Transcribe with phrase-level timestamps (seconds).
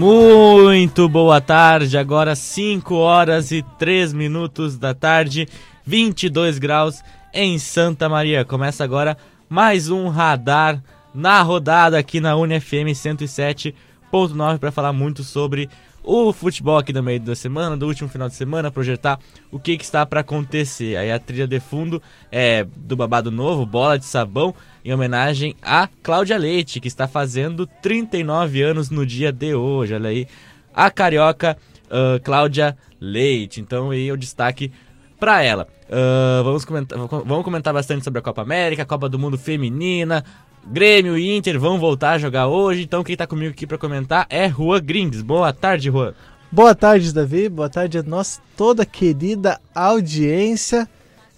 [0.00, 5.46] Muito boa tarde, agora 5 horas e 3 minutos da tarde,
[5.84, 7.02] 22 graus
[7.34, 8.42] em Santa Maria.
[8.42, 9.14] Começa agora
[9.46, 10.82] mais um radar
[11.14, 15.68] na rodada aqui na UniFM 107.9 para falar muito sobre
[16.02, 19.18] o futebol aqui no meio da semana, do último final de semana, projetar
[19.50, 20.96] o que, que está para acontecer.
[20.96, 25.88] Aí a trilha de fundo é do babado novo, Bola de Sabão, em homenagem a
[26.02, 29.94] Cláudia Leite, que está fazendo 39 anos no dia de hoje.
[29.94, 30.26] Olha aí,
[30.74, 31.56] a carioca
[31.86, 33.60] uh, Cláudia Leite.
[33.60, 34.72] Então aí o destaque
[35.18, 35.68] para ela.
[35.84, 40.24] Uh, vamos, comentar, vamos comentar bastante sobre a Copa América, a Copa do Mundo Feminina,
[40.66, 44.26] Grêmio e Inter vão voltar a jogar hoje, então quem está comigo aqui para comentar
[44.28, 45.22] é Juan Grings.
[45.22, 46.14] Boa tarde, Juan.
[46.52, 47.48] Boa tarde, Davi.
[47.48, 50.88] Boa tarde a nossa toda querida audiência.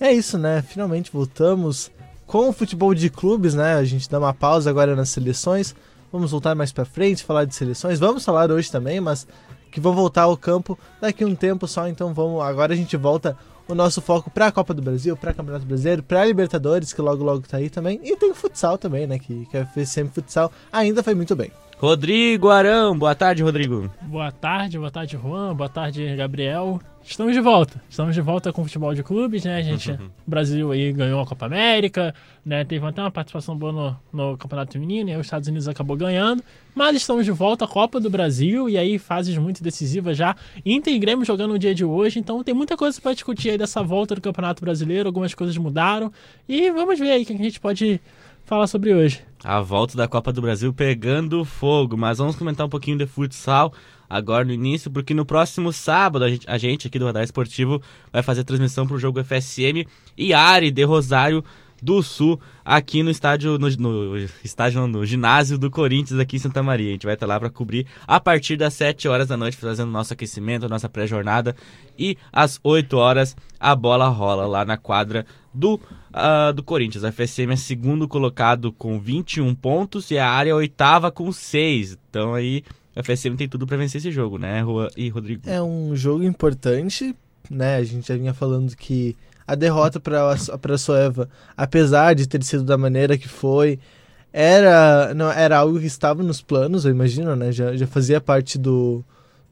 [0.01, 0.63] É isso, né?
[0.67, 1.92] Finalmente voltamos
[2.33, 3.75] com o futebol de clubes, né?
[3.75, 5.75] A gente dá uma pausa agora nas seleções.
[6.11, 7.99] Vamos voltar mais para frente, falar de seleções.
[7.99, 9.27] Vamos falar hoje também, mas
[9.71, 11.87] que vão voltar ao campo daqui um tempo só.
[11.87, 12.41] Então vamos.
[12.41, 13.37] Agora a gente volta
[13.69, 17.23] o nosso foco para a Copa do Brasil, para Campeonato Brasileiro, para Libertadores, que logo
[17.23, 18.01] logo tá aí também.
[18.03, 19.19] E tem futsal também, né?
[19.19, 21.53] Que, que a FCM Futsal ainda foi muito bem.
[21.83, 23.91] Rodrigo Arão, boa tarde, Rodrigo.
[24.03, 26.81] Boa tarde, boa tarde, Juan, boa tarde, Gabriel.
[27.03, 27.83] Estamos de volta.
[27.91, 29.57] Estamos de volta com o futebol de clubes, né?
[29.57, 32.15] A gente, o Brasil aí ganhou a Copa América,
[32.47, 32.65] né?
[32.65, 36.41] Teve até uma participação boa no, no Campeonato Feminino e os Estados Unidos acabou ganhando.
[36.73, 40.37] Mas estamos de volta à Copa do Brasil e aí fases muito decisivas já.
[40.65, 43.59] Inter e Grêmio jogando no dia de hoje, então tem muita coisa para discutir aí
[43.59, 45.09] dessa volta do Campeonato Brasileiro.
[45.09, 46.13] Algumas coisas mudaram
[46.49, 48.01] e vamos ver aí o que a gente pode
[48.45, 49.21] falar sobre hoje.
[49.45, 53.73] A volta da Copa do Brasil pegando fogo, mas vamos comentar um pouquinho de futsal
[54.09, 57.81] agora no início, porque no próximo sábado a gente, a gente aqui do Radar Esportivo
[58.13, 61.43] vai fazer transmissão para o jogo FSM e Ari de Rosário
[61.83, 66.63] do Sul, aqui no estádio, no, no, estádio, no ginásio do Corinthians, aqui em Santa
[66.63, 66.91] Maria.
[66.91, 69.91] A gente vai estar lá para cobrir a partir das 7 horas da noite, fazendo
[69.91, 71.57] nosso aquecimento, nossa pré-jornada.
[71.99, 77.03] E às 8 horas a bola rola lá na quadra do, uh, do Corinthians.
[77.03, 81.99] A FSM é segundo colocado com 21 pontos e a área é oitava com 6.
[82.09, 82.63] Então aí
[82.95, 85.43] a FSM tem tudo para vencer esse jogo, né, Rua e Rodrigo?
[85.47, 87.15] É um jogo importante,
[87.51, 87.77] né?
[87.77, 89.17] A gente já vinha falando que
[89.47, 90.33] a derrota para
[90.75, 93.79] a Soeva, apesar de ter sido da maneira que foi,
[94.33, 97.53] era, não, era algo que estava nos planos, eu imagino, né?
[97.53, 99.05] Já, já fazia parte do,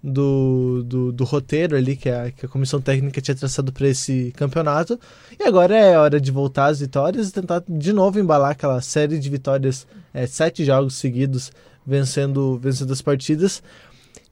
[0.02, 4.32] do, do, do, roteiro ali que a, que a comissão técnica tinha traçado para esse
[4.36, 4.98] campeonato.
[5.38, 9.18] E agora é hora de voltar às vitórias e tentar de novo embalar aquela série
[9.18, 11.52] de vitórias, é, sete jogos seguidos
[11.86, 13.62] vencendo, vencendo as partidas.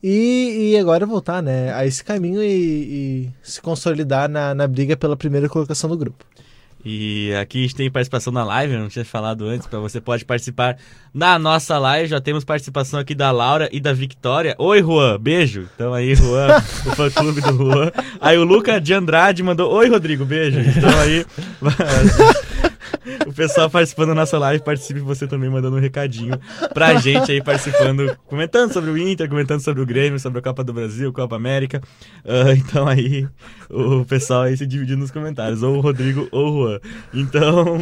[0.03, 4.97] E, e agora voltar né, a esse caminho e, e se consolidar na, na briga
[4.97, 6.25] pela primeira colocação do grupo.
[6.84, 10.00] E aqui a gente tem participação na live, eu não tinha falado antes, para você
[10.00, 10.78] pode participar
[11.12, 12.09] na nossa live.
[12.09, 14.54] Já temos participação aqui da Laura e da Victoria.
[14.59, 15.69] Oi, Juan, beijo.
[15.75, 17.91] Então aí, Juan, o fã clube do Juan.
[18.20, 20.60] Aí o Luca de Andrade mandou: Oi, Rodrigo, beijo.
[20.60, 21.26] Então aí.
[23.26, 26.38] o pessoal participando da nossa live, participe você também mandando um recadinho
[26.72, 30.62] pra gente aí participando, comentando sobre o Inter, comentando sobre o Grêmio, sobre a Copa
[30.62, 31.81] do Brasil, Copa América.
[32.25, 33.27] Uh, então aí
[33.71, 36.81] o pessoal aí se dividindo nos comentários, ou o Rodrigo ou o Juan.
[37.15, 37.78] Então.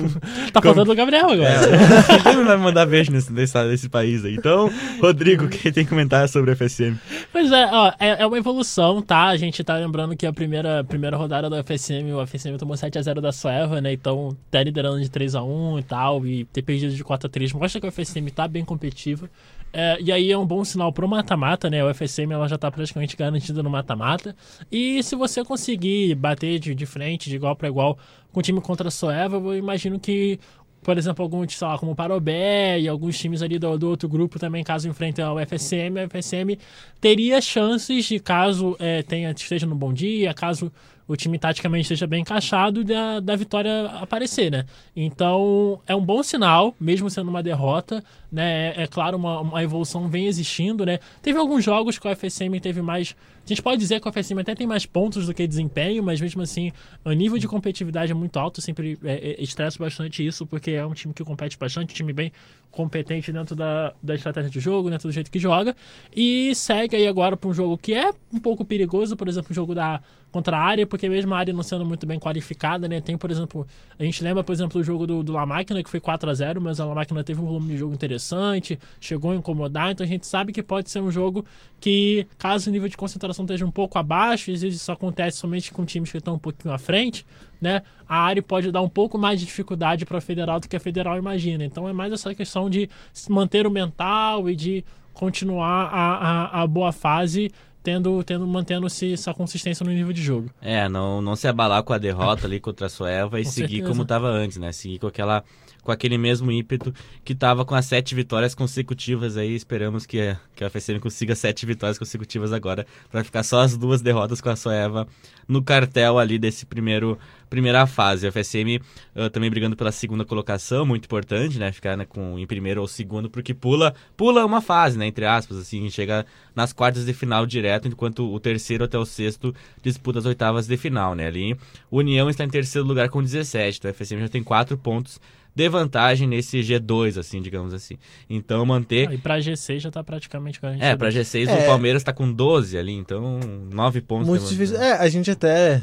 [0.52, 0.74] Tá como...
[0.74, 1.46] faltando o Gabriel agora.
[1.46, 4.34] É, não vai mandar beijo nesse, nesse, nesse, país aí.
[4.34, 6.96] Então, Rodrigo, quem tem comentário sobre o FSM?
[7.32, 9.26] Pois é, ó, é, é, uma evolução, tá?
[9.26, 13.20] A gente tá lembrando que a primeira, primeira rodada do FSM, o FSM tomou 7x0
[13.20, 13.92] da Sueva, né?
[13.92, 17.92] Então tá liderando de 3x1 e tal, e ter perdido de 4x3 mostra que o
[17.92, 19.28] FSM tá bem competitivo.
[19.72, 21.84] É, e aí é um bom sinal pro mata-mata, né?
[21.84, 24.34] O FSM ela já tá praticamente garantida no mata-mata.
[24.70, 27.98] E se você conseguir bater de, de frente, de igual para igual,
[28.32, 30.38] com o time contra a Soeva, eu imagino que
[30.86, 34.08] por exemplo, alguns, sei lá, como o Parobé e alguns times ali do, do outro
[34.08, 36.56] grupo também, caso enfrentem o FSM, o FSM
[37.00, 40.72] teria chances de, caso é, tenha, esteja no bom dia, caso
[41.08, 44.66] o time taticamente esteja bem encaixado da, da vitória aparecer, né?
[44.94, 48.68] Então é um bom sinal, mesmo sendo uma derrota, né?
[48.76, 50.98] É, é claro, uma, uma evolução vem existindo, né?
[51.22, 53.14] Teve alguns jogos que o FSM teve mais.
[53.44, 56.20] A gente pode dizer que o FSM até tem mais pontos do que desempenho, mas
[56.20, 56.72] mesmo assim,
[57.04, 58.60] o nível de competitividade é muito alto.
[58.60, 62.12] Sempre é, é, estresso bastante isso, porque é um time que compete bastante, um time
[62.12, 62.32] bem
[62.76, 65.74] competente dentro da, da estratégia de jogo, dentro do jeito que joga.
[66.14, 69.54] E segue aí agora para um jogo que é um pouco perigoso, por exemplo, o
[69.54, 73.00] jogo da contra a área, porque mesmo a área não sendo muito bem qualificada, né?
[73.00, 73.66] Tem, por exemplo,
[73.98, 76.34] a gente lembra, por exemplo, o jogo do, do La Máquina, que foi 4 a
[76.34, 80.04] 0 mas a La Máquina teve um volume de jogo interessante, chegou a incomodar, então
[80.04, 81.46] a gente sabe que pode ser um jogo
[81.80, 85.72] que, caso o nível de concentração esteja um pouco abaixo, às vezes isso acontece somente
[85.72, 87.24] com times que estão um pouquinho à frente,
[87.60, 87.82] né?
[88.08, 90.80] A área pode dar um pouco mais de dificuldade para a Federal do que a
[90.80, 91.64] Federal imagina.
[91.64, 92.88] Então é mais essa questão de
[93.28, 97.50] manter o mental e de continuar a, a, a boa fase
[97.86, 100.50] tendo, tendo mantendo-se essa consistência no nível de jogo.
[100.60, 103.68] É, não, não se abalar com a derrota ali contra a Sueva e Com seguir
[103.68, 103.88] certeza.
[103.88, 104.72] como estava antes, né?
[104.72, 105.44] Seguir com aquela
[105.86, 106.92] com aquele mesmo ímpeto
[107.24, 109.54] que estava com as sete vitórias consecutivas aí.
[109.54, 114.02] Esperamos que, que a FSM consiga sete vitórias consecutivas agora para ficar só as duas
[114.02, 115.06] derrotas com a Sueva
[115.46, 117.16] no cartel ali desse primeiro
[117.48, 118.26] primeira fase.
[118.26, 118.80] A FSM
[119.14, 121.70] ah, também brigando pela segunda colocação, muito importante, né?
[121.70, 125.06] Ficar né, com, em primeiro ou segundo, porque pula pula uma fase, né?
[125.06, 129.54] Entre aspas, assim, chega nas quartas de final direto, enquanto o terceiro até o sexto
[129.80, 131.28] disputa as oitavas de final, né?
[131.28, 131.56] Ali,
[131.92, 135.20] União está em terceiro lugar com 17, então a FSM já tem quatro pontos
[135.56, 137.96] de vantagem nesse G2, assim, digamos assim.
[138.28, 139.08] Então manter.
[139.08, 140.84] Ah, e pra G6 já tá praticamente garantido.
[140.84, 141.62] É, pra G6 É.
[141.62, 143.40] o Palmeiras tá com 12 ali, então
[143.72, 144.28] 9 pontos.
[144.28, 144.76] Muito difícil.
[144.76, 144.92] vantagem.
[144.92, 145.80] É, a gente até,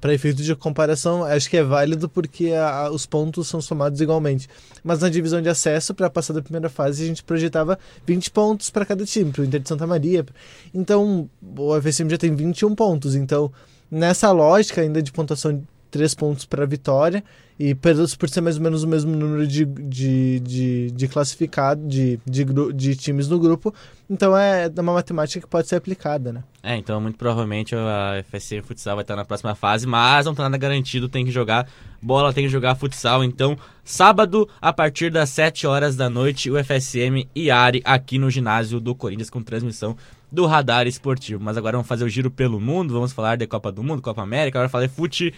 [0.00, 4.00] para efeito de comparação, acho que é válido porque a- a- os pontos são somados
[4.00, 4.48] igualmente.
[4.82, 8.70] Mas na divisão de acesso, para passar da primeira fase, a gente projetava 20 pontos
[8.70, 10.26] para cada time, para o Inter de Santa Maria.
[10.74, 13.14] Então, o FSM já tem 21 pontos.
[13.14, 13.52] Então,
[13.88, 17.22] nessa lógica ainda de pontuação de 3 pontos para vitória,
[17.64, 21.86] e por, por ser mais ou menos o mesmo número de, de, de, de classificado,
[21.86, 22.44] de, de,
[22.74, 23.72] de times no grupo,
[24.10, 26.42] então é uma matemática que pode ser aplicada, né?
[26.60, 30.42] É, então muito provavelmente a FSC Futsal vai estar na próxima fase, mas não tá
[30.42, 31.68] nada garantido, tem que jogar
[32.02, 33.22] bola, tem que jogar futsal.
[33.22, 38.28] Então, sábado, a partir das 7 horas da noite, o FSM e Ari aqui no
[38.28, 39.96] ginásio do Corinthians com transmissão
[40.32, 41.40] do Radar Esportivo.
[41.44, 44.20] Mas agora vamos fazer o giro pelo mundo, vamos falar de Copa do Mundo, Copa
[44.20, 45.32] América, agora falar de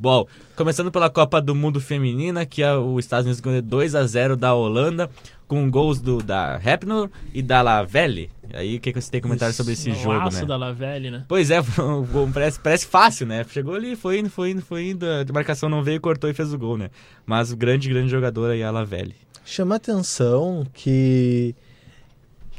[0.00, 0.28] futebol.
[0.56, 4.36] Começando pela Copa do Mundo Feminina, que é o Estados Unidos ganhou 2 a 0
[4.36, 5.10] da Holanda,
[5.46, 8.30] com gols do, da Hepnor e da Lavelle.
[8.52, 10.44] Aí, o que, que você tem comentário sobre esse jogo, né?
[10.44, 11.24] da Lavelle, né?
[11.28, 11.58] Pois é,
[12.32, 13.44] parece, parece fácil, né?
[13.48, 15.06] Chegou ali, foi indo, foi indo, foi indo.
[15.06, 16.90] A demarcação não veio, cortou e fez o gol, né?
[17.24, 19.14] Mas o grande, grande jogador aí é a Lavelle.
[19.44, 21.54] chama atenção que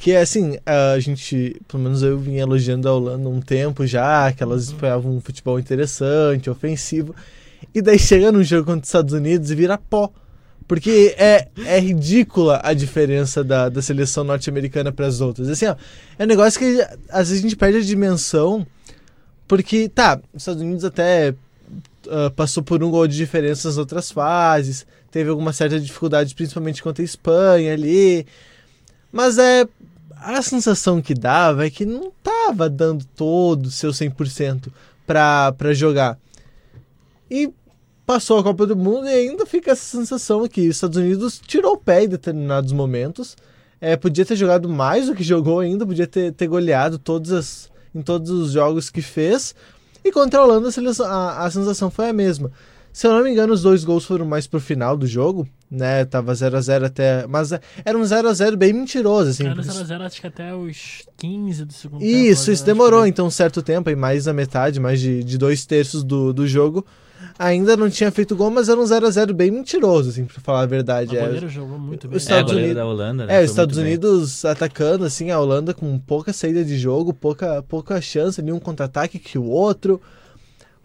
[0.02, 4.32] que é assim, a gente, pelo menos eu vinha elogiando a Holanda um tempo já,
[4.32, 7.16] que elas esperavam um futebol interessante, ofensivo,
[7.72, 10.12] e daí chega num jogo contra os Estados Unidos e vira pó.
[10.68, 15.48] Porque é, é ridícula a diferença da, da seleção norte-americana para as outras.
[15.50, 15.76] Assim, ó,
[16.18, 18.66] é um negócio que às vezes a gente perde a dimensão,
[19.48, 21.36] porque, tá, os Estados Unidos até
[22.10, 26.82] ah, passou por um gol de diferença nas outras fases, teve alguma certa dificuldade, principalmente
[26.82, 28.26] contra a Espanha ali.
[29.12, 29.68] Mas é.
[30.24, 34.68] A sensação que dava é que não tava dando todo o seu 100%
[35.06, 36.18] pra, pra jogar.
[37.30, 37.52] E
[38.06, 41.74] passou a Copa do Mundo e ainda fica essa sensação que os Estados Unidos tirou
[41.74, 43.36] o pé em determinados momentos.
[43.80, 47.72] É, podia ter jogado mais do que jogou ainda, podia ter, ter goleado todas as,
[47.96, 49.56] em todos os jogos que fez.
[50.04, 50.70] E contra a Holanda
[51.06, 52.52] a- a sensação foi a mesma.
[52.94, 56.04] Se eu não me engano, os dois gols foram mais pro final do jogo, né?
[56.06, 57.26] Tava 0 a 0 até.
[57.28, 59.46] Mas é, era um 0 a 0 bem mentiroso, assim.
[59.46, 62.12] Era no porque- 0x0 acho que até os 15 do segundo tempo.
[62.12, 63.10] Isso, ou isso menos, demorou aí.
[63.10, 66.46] então um certo tempo, aí mais da metade, mais de, de dois terços do, do
[66.46, 66.86] jogo.
[67.40, 70.42] Ainda não tinha feito gol, mas era um 0 a 0 bem mentiroso, assim, pra
[70.42, 71.18] falar a verdade.
[71.18, 72.18] A É, jogou muito bem.
[72.18, 73.36] Os Estados é, Unidos- da Holanda, né?
[73.42, 73.94] É, os Estados muito bem.
[74.10, 79.18] Unidos atacando, assim, a Holanda com pouca saída de jogo, pouca, pouca chance, nenhum contra-ataque
[79.20, 80.02] que o outro.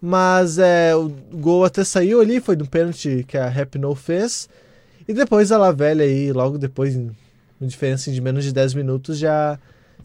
[0.01, 4.49] Mas é, o gol até saiu ali, foi no pênalti que a Rapinoe fez.
[5.09, 7.15] E depois a Lavelle aí, logo depois, em
[7.61, 9.59] diferença de menos de 10 minutos, já,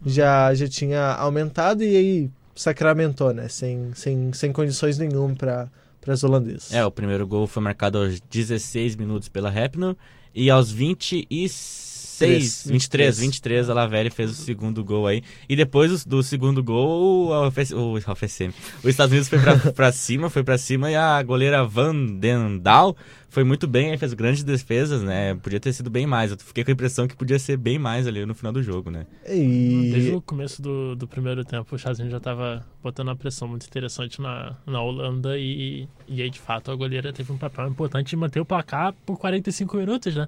[0.05, 3.48] já, já tinha aumentado e aí sacramentou, né?
[3.48, 5.69] Sem, sem, sem condições nenhuma para
[6.07, 6.74] as holandesas.
[6.74, 9.95] É, o primeiro gol foi marcado aos 16 minutos pela Rapnor
[10.33, 15.21] e aos 26, 23, 23 a Lavelle fez o segundo gol aí.
[15.47, 19.57] E depois do, do segundo gol, o, FS o, FSM, os Estados Unidos foi pra,
[19.71, 22.95] pra cima, foi pra cima e a goleira Van Den Dahl
[23.31, 25.33] foi muito bem, fez grandes defesas, né?
[25.35, 26.31] Podia ter sido bem mais.
[26.31, 28.91] Eu fiquei com a impressão que podia ser bem mais ali no final do jogo,
[28.91, 29.07] né?
[29.25, 33.47] Desde E, o começo do, do primeiro tempo, o Unidos já estava botando uma pressão
[33.47, 37.69] muito interessante na, na Holanda e, e aí, de fato, a goleira teve um papel
[37.69, 40.20] importante de manter o placar por 45 minutos, né?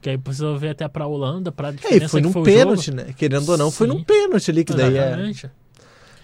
[0.00, 2.42] Que aí precisou ver até pra Holanda, pra é, diferença e foi que num foi
[2.42, 2.98] o pênalti, jogo.
[2.98, 3.14] né?
[3.16, 3.94] Querendo ou não, foi Sim.
[3.94, 5.14] num pênalti ali, que daí é.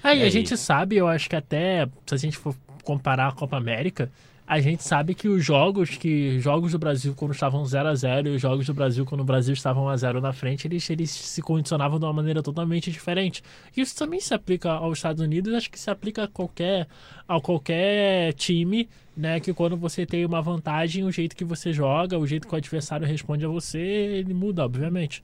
[0.02, 3.32] Aí É, a gente sabe, eu acho que até se a gente for comparar a
[3.32, 4.10] Copa América,
[4.50, 8.30] a gente sabe que os jogos que jogos do Brasil quando estavam 0 a 0
[8.30, 10.90] e os jogos do Brasil quando o Brasil estava 1 a 0 na frente, eles,
[10.90, 13.44] eles se condicionavam de uma maneira totalmente diferente.
[13.76, 16.88] Isso também se aplica aos Estados Unidos, acho que se aplica a qualquer
[17.28, 22.18] a qualquer time, né, que quando você tem uma vantagem, o jeito que você joga,
[22.18, 25.22] o jeito que o adversário responde a você, ele muda, obviamente.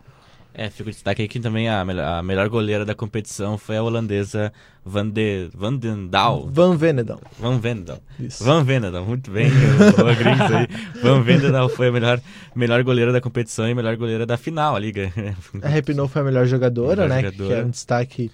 [0.59, 3.83] É, fica o destaque aqui também a melhor, a melhor goleira da competição foi a
[3.83, 4.51] holandesa
[4.83, 6.49] Van, de, Van den Daal.
[6.51, 7.21] Van Venedal.
[7.39, 7.99] Van Vendal.
[8.19, 8.43] Isso.
[8.43, 10.67] Van Vendal, muito bem, aí.
[11.03, 12.19] Van Vendal foi a melhor,
[12.55, 14.95] melhor goleira da competição e melhor goleira da final ali.
[15.63, 17.23] A Repinot foi a melhor jogadora, Melhor né?
[17.31, 17.55] jogadora.
[17.55, 18.31] Que é um destaque.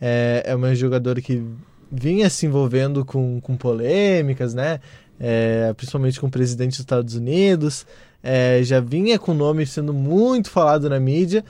[0.00, 1.44] É, é uma jogadora que
[1.92, 4.80] vinha se envolvendo com, com polêmicas, né?
[5.20, 7.86] É, principalmente com o presidente dos Estados Unidos.
[8.22, 11.44] É, já vinha com o nome sendo muito falado na mídia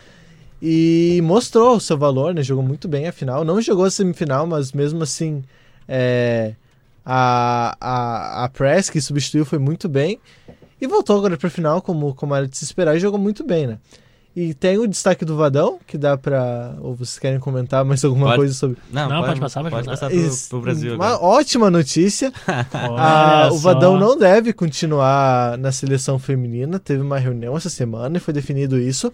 [0.60, 2.42] e mostrou o seu valor, né?
[2.42, 3.44] Jogou muito bem a final.
[3.44, 5.42] Não jogou a semifinal, mas mesmo assim
[5.88, 6.54] é,
[7.04, 10.18] a, a, a Press que substituiu foi muito bem.
[10.80, 13.42] E voltou agora para a final, como, como era de se esperar, e jogou muito
[13.42, 13.78] bem, né?
[14.36, 16.74] E tem o destaque do Vadão, que dá pra.
[16.82, 18.36] Ou vocês querem comentar mais alguma Pode.
[18.36, 18.76] coisa sobre.
[18.92, 20.08] Não, Não, pode passar, pode pode passar.
[20.10, 21.24] passar pro, Isso, pro Brasil Uma agora.
[21.24, 22.30] ótima notícia.
[22.98, 23.56] Ah, o.
[23.56, 26.78] Vadão não deve continuar na seleção feminina.
[26.78, 29.10] Teve uma reunião essa semana e foi definido isso.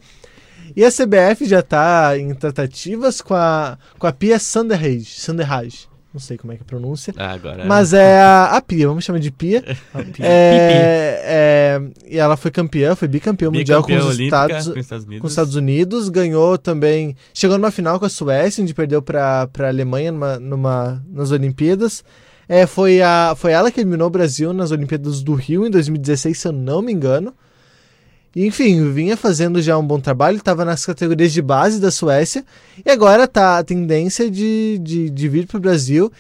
[0.75, 5.07] E a CBF já está em tratativas com a, com a Pia Sanderhage.
[5.21, 5.87] Sanderhage.
[6.13, 7.15] Não sei como é que pronuncia.
[7.17, 7.65] Ah, agora.
[7.65, 9.65] Mas é a, a Pia, vamos chamar de Pia.
[10.21, 11.81] É, é,
[12.15, 15.21] e ela foi campeã, foi bicampeã mundial com os olímpica Estados, com os Estados Unidos.
[15.21, 17.17] com os Estados Unidos, ganhou também.
[17.33, 22.05] Chegou numa final com a Suécia, onde perdeu para a Alemanha numa, numa- nas Olimpíadas.
[22.49, 26.39] É, foi, a, foi ela que eliminou o Brasil nas Olimpíadas do Rio em 2016,
[26.39, 27.33] se eu não me engano.
[28.35, 32.45] Enfim, vinha fazendo já um bom trabalho, estava nas categorias de base da Suécia
[32.85, 36.11] e agora tá a tendência de, de, de vir para o Brasil.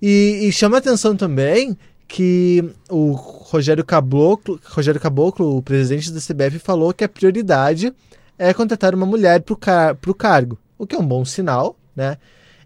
[0.00, 1.76] E, e chama atenção também
[2.06, 7.92] que o Rogério Caboclo, Rogério Caboclo, o presidente da CBF, falou que a prioridade
[8.38, 12.16] é contratar uma mulher para o car cargo, o que é um bom sinal, né?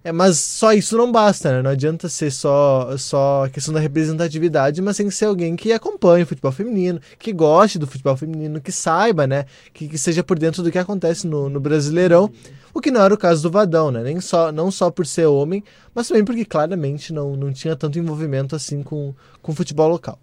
[0.08, 1.60] É, mas só isso não basta, né?
[1.60, 5.70] Não adianta ser só, só a questão da representatividade, mas tem que ser alguém que
[5.70, 9.44] acompanhe o futebol feminino, que goste do futebol feminino, que saiba, né?
[9.70, 12.32] Que, que seja por dentro do que acontece no, no Brasileirão.
[12.72, 14.02] O que não era o caso do Vadão, né?
[14.02, 15.62] Nem só, não só por ser homem,
[15.94, 20.18] mas também porque claramente não, não tinha tanto envolvimento assim com, com o futebol local.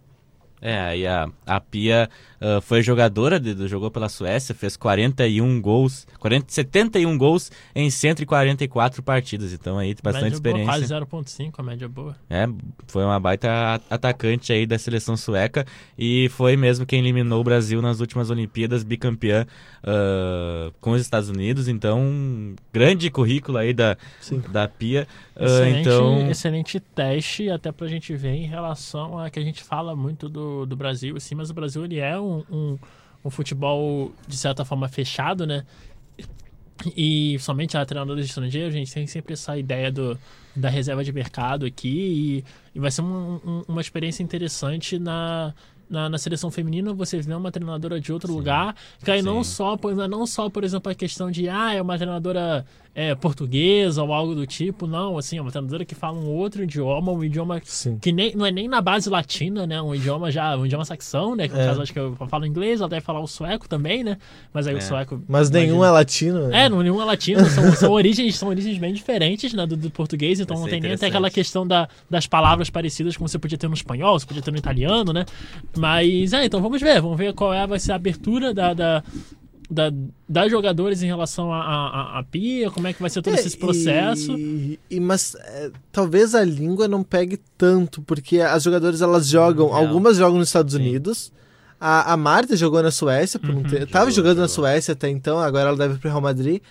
[0.60, 6.08] É, aí a, a Pia ah, foi jogadora, de, jogou pela Suécia, fez 41 gols,
[6.20, 10.88] 40, 71 gols em 144 partidas, então aí bastante média experiência.
[10.88, 12.15] Boa, quase 0.5, a média boa.
[12.30, 12.48] É,
[12.88, 15.65] foi uma baita atacante aí da seleção sueca
[15.98, 19.46] e foi mesmo quem eliminou o Brasil nas últimas Olimpíadas, bicampeã
[19.84, 24.42] ah, com os Estados Unidos, então grande currículo aí da, Sim.
[24.51, 25.08] da Pia.
[25.38, 29.96] Excelente, então, excelente teste, até pra gente ver em relação a que a gente fala
[29.96, 32.77] muito do, do Brasil, assim, mas o Brasil ele é um, um,
[33.24, 35.65] um futebol, de certa forma, fechado, né?
[36.96, 40.18] E somente a treinadores estrangeiros, a gente tem sempre essa ideia do,
[40.56, 45.54] da reserva de mercado aqui e, e vai ser um- um- uma experiência interessante na,
[45.89, 49.51] na, na seleção feminina você vê uma treinadora de outro lugar, que aí não Sim.
[49.51, 52.65] só, por- não só, por exemplo, a questão de ah, é uma treinadora
[52.98, 56.64] é, portuguesa ou algo do tipo, não, assim, é uma treinadora que fala um outro
[56.64, 58.00] idioma, um idioma Sim.
[58.00, 59.82] que nem, não é nem na base latina, né?
[59.82, 61.50] Um idioma já, um idioma saxão, né?
[61.50, 61.66] Que no É.
[61.66, 64.18] caso acho que eu falo inglês, ela deve falar o sueco também, né?
[64.54, 64.78] Mas aí É.
[64.78, 65.22] o sueco.
[65.28, 66.48] Mas nenhum é imagina- latino.
[66.48, 66.64] né?
[66.64, 69.90] é, não, nenhum é latino, são, são, origens, são origens bem diferentes né, do, do
[69.92, 73.58] português, então não tem nem até aquela questão da, das palavras parecidas como você podia
[73.58, 75.25] ter no espanhol, você podia ter no italiano, né?
[75.78, 79.04] Mas, é, então vamos ver, vamos ver qual é, vai ser a abertura da, da,
[79.69, 79.91] da,
[80.27, 83.36] das jogadores em relação à a, a, a Pia, como é que vai ser todo
[83.36, 84.38] É, esse processo.
[84.38, 89.67] E, e- mas é, talvez a língua não pegue tanto, porque as jogadoras elas jogam,
[89.69, 89.75] Não.
[89.75, 90.79] algumas jogam nos Estados Sim.
[90.81, 91.31] Unidos.
[91.79, 93.63] A, a Marta jogou na Suécia, por um Uhum.
[93.63, 93.88] tempo.
[93.88, 94.55] Tava Jogou, jogando na jogou.
[94.63, 96.62] Suécia até então, agora ela deve ir pro Real Madrid.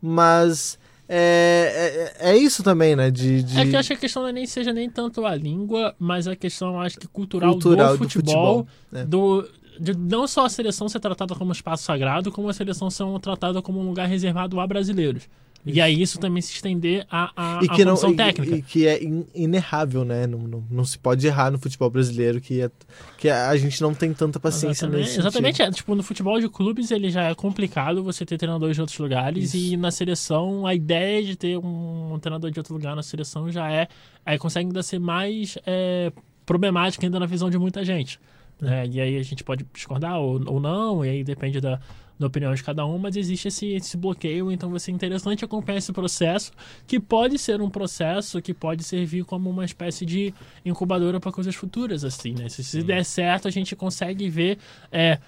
[0.00, 0.78] Mas
[1.08, 3.10] é, é, é isso também, né?
[3.10, 5.24] De, de- É que eu acho que a questão não é nem seja nem tanto
[5.24, 9.04] a língua, mas a questão, acho que cultural, cultural do futebol, né?
[9.04, 9.48] do,
[9.80, 13.04] de não só a seleção ser tratada como um espaço sagrado, como a seleção ser
[13.20, 15.28] tratada como um lugar reservado a brasileiros.
[15.66, 18.56] E aí isso também se estender à, à, E à que, não, e- técnica.
[18.56, 20.26] e que é in- inerrável, né?
[20.26, 22.70] Não, não, não se pode errar no futebol brasileiro, que, é,
[23.18, 25.70] que a gente não tem tanta paciência Exatamente, nesse exatamente é.
[25.70, 29.52] Tipo, no futebol de clubes ele já é complicado você ter treinadores de outros lugares
[29.52, 29.74] Isso.
[29.74, 33.50] e na seleção a ideia de ter um, um treinador de outro lugar na seleção
[33.50, 33.88] já é
[34.24, 36.12] aí consegue ainda ser mais é,
[36.46, 38.18] problemática ainda na visão de muita gente.
[38.60, 38.86] Né?
[38.86, 41.80] E aí a gente pode discordar ou, ou não, e aí depende da,
[42.18, 45.78] da opinião de cada um, mas existe esse, esse bloqueio, então vai ser interessante acompanhar
[45.78, 46.52] esse processo,
[46.86, 50.34] que pode ser um processo que pode servir como uma espécie de
[50.64, 52.48] incubadora para coisas futuras, assim, né?
[52.48, 54.58] Se, se der certo, a gente consegue ver
[54.90, 55.18] é,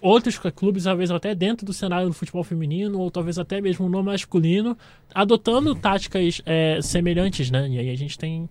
[0.00, 4.02] outros clubes, talvez até dentro do cenário do futebol feminino, ou talvez até mesmo no
[4.02, 4.76] masculino,
[5.14, 7.68] adotando táticas é, semelhantes, né?
[7.68, 8.48] E aí a gente tem.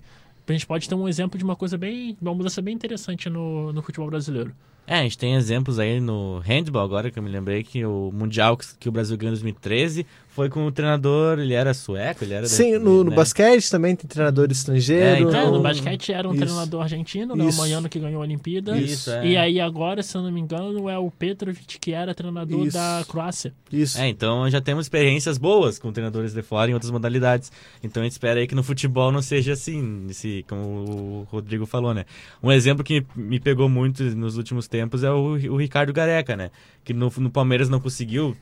[0.47, 2.15] A gente pode ter um exemplo de uma coisa bem.
[2.21, 4.53] uma mudança bem interessante no, no futebol brasileiro.
[4.87, 8.11] É, a gente tem exemplos aí no handball agora, que eu me lembrei que o
[8.13, 12.25] Mundial que, que o Brasil ganhou em 2013 foi com o treinador, ele era sueco,
[12.25, 12.45] ele era...
[12.45, 13.15] Sim, da- no, no né?
[13.15, 15.05] basquete também tem treinador estrangeiro.
[15.05, 16.41] É, então, É, no basquete era um isso.
[16.43, 17.45] treinador argentino, né?
[17.45, 17.53] O.
[17.55, 18.77] Manhano que ganhou a Olimpíada.
[18.77, 19.25] Isso, é.
[19.25, 22.75] E aí agora, se eu não me engano, é o Petrovic que era treinador Isso.
[22.77, 23.53] da Croácia.
[23.71, 23.97] Isso.
[23.97, 27.49] É, então já temos experiências boas com treinadores de fora em outras modalidades.
[27.81, 31.65] Então a gente espera aí que no futebol não seja assim, esse, como o Rodrigo
[31.65, 32.03] falou, né?
[32.43, 36.51] Um exemplo que me pegou muito nos últimos tempos é o, o Ricardo Gareca, né?
[36.83, 38.35] Que no, no Palmeiras não conseguiu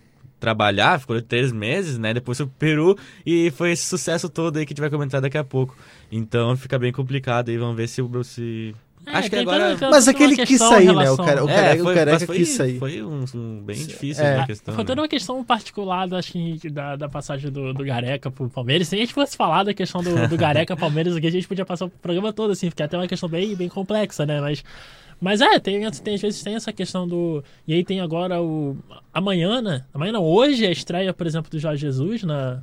[0.44, 2.14] trabalhar, ficou três meses, né?
[2.14, 5.22] Depois foi pro Peru e foi esse sucesso todo aí que a gente vai comentar
[5.22, 5.74] daqui a pouco.
[6.12, 8.24] Então fica bem complicado aí, vamos ver se o...
[8.24, 8.76] Se...
[9.06, 9.78] É, Acho que agora...
[9.92, 11.12] Mas aquele quis sair, né?
[11.12, 12.80] O cara- o É, Careca- foi, Careca mas foi, quis sair.
[12.80, 14.40] foi um, um bem difícil É.
[14.40, 14.76] a questão.
[14.76, 14.94] Foi né?
[14.94, 18.88] uma questão particular, acho que, da, da passagem do, do Gareca pro Palmeiras.
[18.90, 21.66] Se a gente fosse falar da questão do, do Gareca Palmeiras aqui, a gente podia
[21.66, 24.40] passar o programa todo, assim, porque é até uma questão bem, bem complexa, né?
[24.40, 24.64] Mas,
[25.24, 27.44] mas é, tem, tem, às vezes tem essa questão do.
[27.68, 28.78] E aí tem agora o.
[29.14, 29.86] Amanhã, né?
[29.94, 32.62] Amanhã não, hoje é a estreia, por exemplo, do Jorge Jesus na,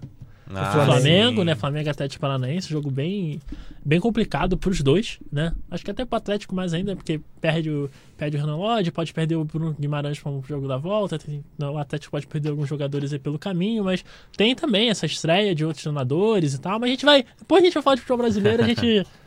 [0.53, 1.55] Ah, Flamengo, Flamengo, né?
[1.55, 3.41] Flamengo Atlético Paranaense, jogo bem,
[3.85, 5.53] bem complicado pros dois, né?
[5.71, 7.89] Acho que até pro Atlético mais ainda, porque perde o,
[8.19, 11.45] perde o Renan Lodge, pode perder o Bruno Guimarães para o jogo da volta, tem-
[11.59, 14.05] o Atlético pode perder alguns jogadores aí pelo caminho, mas
[14.37, 17.65] tem também essa estreia de outros treinadores e tal, mas a gente vai, depois a
[17.65, 19.07] gente vai falar de futebol brasileiro, a gente,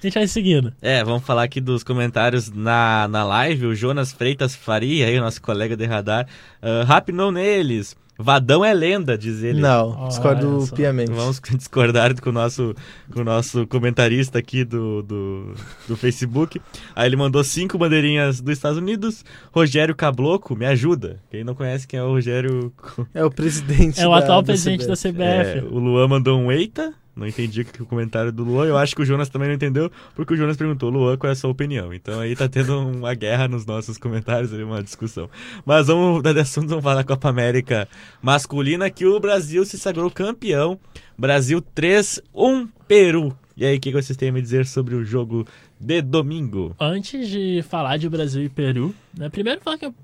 [0.00, 0.72] a gente vai seguindo.
[0.80, 3.66] É, vamos falar aqui dos comentários na, na live.
[3.66, 6.26] O Jonas Freitas Faria, aí, o nosso colega de radar,
[6.62, 7.96] uh, rapinou neles.
[8.20, 9.60] Vadão é lenda, diz ele.
[9.60, 11.12] Não, discordo piamente.
[11.12, 12.74] Vamos discordar com o nosso,
[13.12, 15.54] com o nosso comentarista aqui do, do,
[15.86, 16.60] do Facebook.
[16.96, 19.24] Aí ele mandou cinco bandeirinhas dos Estados Unidos.
[19.52, 21.20] Rogério Cabloco, me ajuda.
[21.30, 22.72] Quem não conhece quem é o Rogério.
[23.14, 25.22] É o presidente É o da- atual da presidente da CBF.
[25.22, 25.66] É, CBF.
[25.72, 26.92] o Luan mandou um eita.
[27.18, 28.66] Não entendi o comentário do Luan.
[28.66, 31.32] Eu acho que o Jonas também não entendeu, porque o Jonas perguntou, Luan, qual é
[31.32, 31.92] a sua opinião?
[31.92, 35.28] Então aí tá tendo uma guerra nos nossos comentários, uma discussão.
[35.66, 37.88] Mas vamos mudar de assunto, vamos falar da Copa América
[38.22, 40.78] masculina, que o Brasil se sagrou campeão.
[41.18, 43.36] Brasil 3, 1 Peru.
[43.56, 45.44] E aí, o que vocês têm a me dizer sobre o jogo
[45.80, 46.76] de domingo?
[46.78, 49.94] Antes de falar de Brasil e Peru, né, primeiro falar que Bra-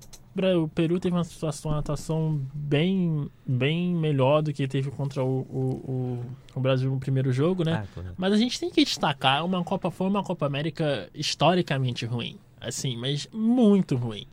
[0.63, 5.41] o Peru teve uma situação, uma atuação bem, bem melhor do que teve contra o,
[5.41, 5.59] o,
[5.91, 6.25] o,
[6.57, 7.85] o Brasil no primeiro jogo, né?
[7.85, 8.15] Ah, correto.
[8.19, 12.97] Mas a gente tem que destacar, uma Copa foi uma Copa América historicamente ruim, assim,
[12.97, 14.27] mas muito ruim.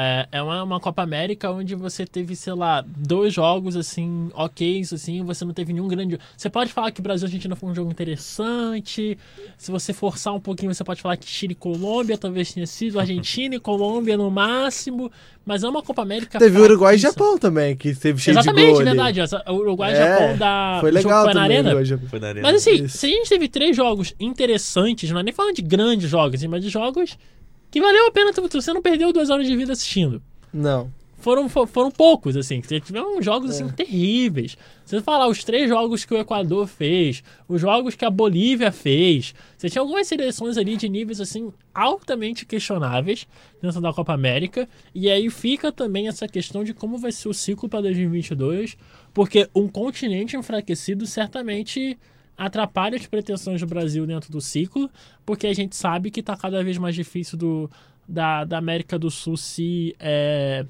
[0.00, 4.82] É, é uma, uma Copa América onde você teve, sei lá, dois jogos assim, ok,
[4.92, 6.16] assim, você não teve nenhum grande.
[6.36, 9.18] Você pode falar que Brasil e Argentina foi um jogo interessante.
[9.56, 13.00] Se você forçar um pouquinho, você pode falar que Chile e Colômbia talvez tenha sido,
[13.00, 15.10] Argentina e Colômbia no máximo.
[15.44, 16.38] Mas é uma Copa América.
[16.38, 16.98] Teve Uruguai e.
[16.98, 18.84] Japão também, que teve cheio de Exatamente, gol ali.
[18.84, 19.20] verdade.
[19.50, 20.78] Uruguai e É, Japão da.
[20.80, 21.56] Foi legal foi na também.
[21.56, 21.68] arena.
[21.70, 22.08] Uruguai e Japão.
[22.08, 22.42] Foi na arena.
[22.46, 22.98] Mas assim, Isso.
[22.98, 26.48] se a gente teve três jogos interessantes, não é nem falando de grandes jogos, assim,
[26.48, 27.16] mas de jogos
[27.70, 30.22] que valeu a pena, você não perdeu duas horas de vida assistindo.
[30.52, 30.90] Não.
[31.20, 33.54] Foram, fo- foram poucos, assim, tiveram jogos É.
[33.54, 34.56] assim, terríveis.
[34.84, 38.70] Se você falar os três jogos que o Equador fez, os jogos que a Bolívia
[38.70, 43.26] fez, você tinha algumas seleções ali de níveis assim altamente questionáveis
[43.60, 44.68] dentro da Copa América.
[44.94, 48.76] E aí fica também essa questão de como vai ser o ciclo para 2022,
[49.12, 51.98] porque um continente enfraquecido certamente
[52.38, 54.88] atrapalha as pretensões do Brasil dentro do ciclo,
[55.26, 57.70] porque a gente sabe que está cada vez mais difícil do,
[58.08, 60.64] da, da América do Sul se é,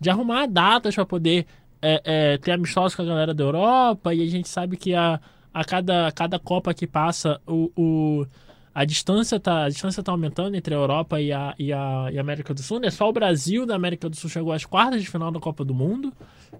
[0.00, 1.44] de arrumar datas para poder
[1.82, 5.20] é, é, ter amistosos com a galera da Europa e a gente sabe que a,
[5.52, 8.26] a, cada, a cada Copa que passa o, o-
[8.74, 12.18] a distância tá a distância tá aumentando entre a Europa e a, e a, e
[12.18, 12.90] a América do Sul né?
[12.90, 15.74] Só o Brasil da América do Sul chegou às quartas de final da Copa do
[15.74, 16.12] Mundo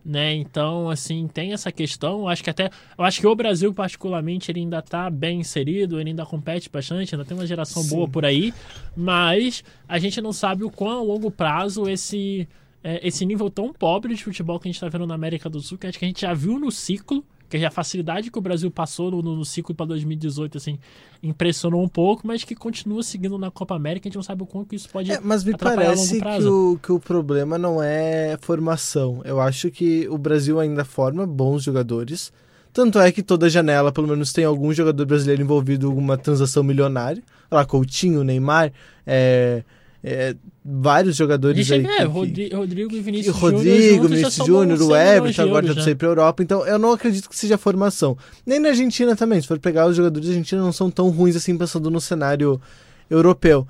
[0.04, 0.34] né?
[0.34, 2.20] Então assim tem essa questão.
[2.20, 6.00] Eu acho que até eu acho que o Brasil particularmente ele ainda tá bem inserido
[6.00, 7.96] ele ainda compete bastante ainda tem uma geração Sim.
[7.96, 8.52] boa por aí.
[8.96, 12.48] Mas a gente não sabe o quão a longo prazo esse
[12.84, 15.60] é, esse nível tão pobre de futebol que a gente está vendo na América do
[15.60, 17.24] Sul, que acho que a gente já viu no ciclo,
[17.58, 20.78] que a facilidade que o Brasil passou no, no ciclo para 2018, assim,
[21.22, 24.46] impressionou um pouco, mas que continua seguindo na Copa América, a gente não sabe o
[24.46, 29.20] quanto isso pode É, mas me parece que o, que o problema não é formação.
[29.24, 32.32] Eu acho que o Brasil ainda forma bons jogadores.
[32.72, 36.62] Tanto é que toda janela, pelo menos, tem algum jogador brasileiro envolvido em alguma transação
[36.62, 37.22] milionária.
[37.50, 38.72] Olha lá, Coutinho, Neymar,
[39.06, 39.62] é,
[40.04, 40.34] é,
[40.64, 41.80] vários A jogadores aí.
[41.82, 45.66] vê, que- Rodri- Rodrigo e Vinícius Rodrigo, Júnior já Vinícius Júnior, 100 o Everton agora
[45.68, 45.82] tá né?
[45.82, 46.42] sair pra Europa.
[46.42, 48.16] Então eu não acredito que seja formação.
[48.44, 49.40] Nem na Argentina também.
[49.40, 52.60] Se for pegar os jogadores da Argentina, não são tão ruins assim pensando no cenário
[53.08, 53.66] europeu.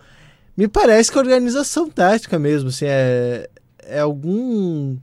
[0.57, 3.49] Me parece que a organização tática mesmo, assim, é,
[3.85, 4.97] é algum.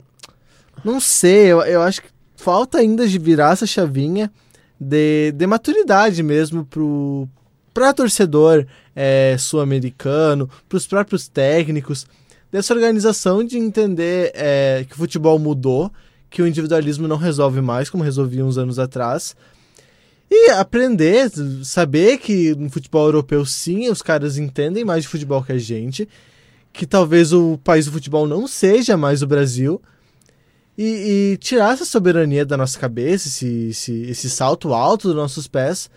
[0.84, 4.30] Não sei, eu, eu acho que falta ainda de virar essa chavinha
[4.80, 7.28] de, de maturidade mesmo pro,
[7.74, 8.66] pra torcedor
[9.02, 12.06] é, sul-americano, pros próprios técnicos.
[12.52, 15.90] dessa organização de entender é, que o futebol mudou,
[16.28, 19.34] que o individualismo não resolve mais como resolvia uns anos atrás.
[20.30, 21.30] E aprender,
[21.64, 26.06] saber que no futebol europeu sim, os caras entendem mais de futebol que a gente,
[26.70, 29.80] que talvez o país do futebol não seja mais o Brasil,
[30.76, 35.48] e, e tirar essa soberania da nossa cabeça, esse, esse, esse salto alto dos nossos
[35.48, 35.90] pés,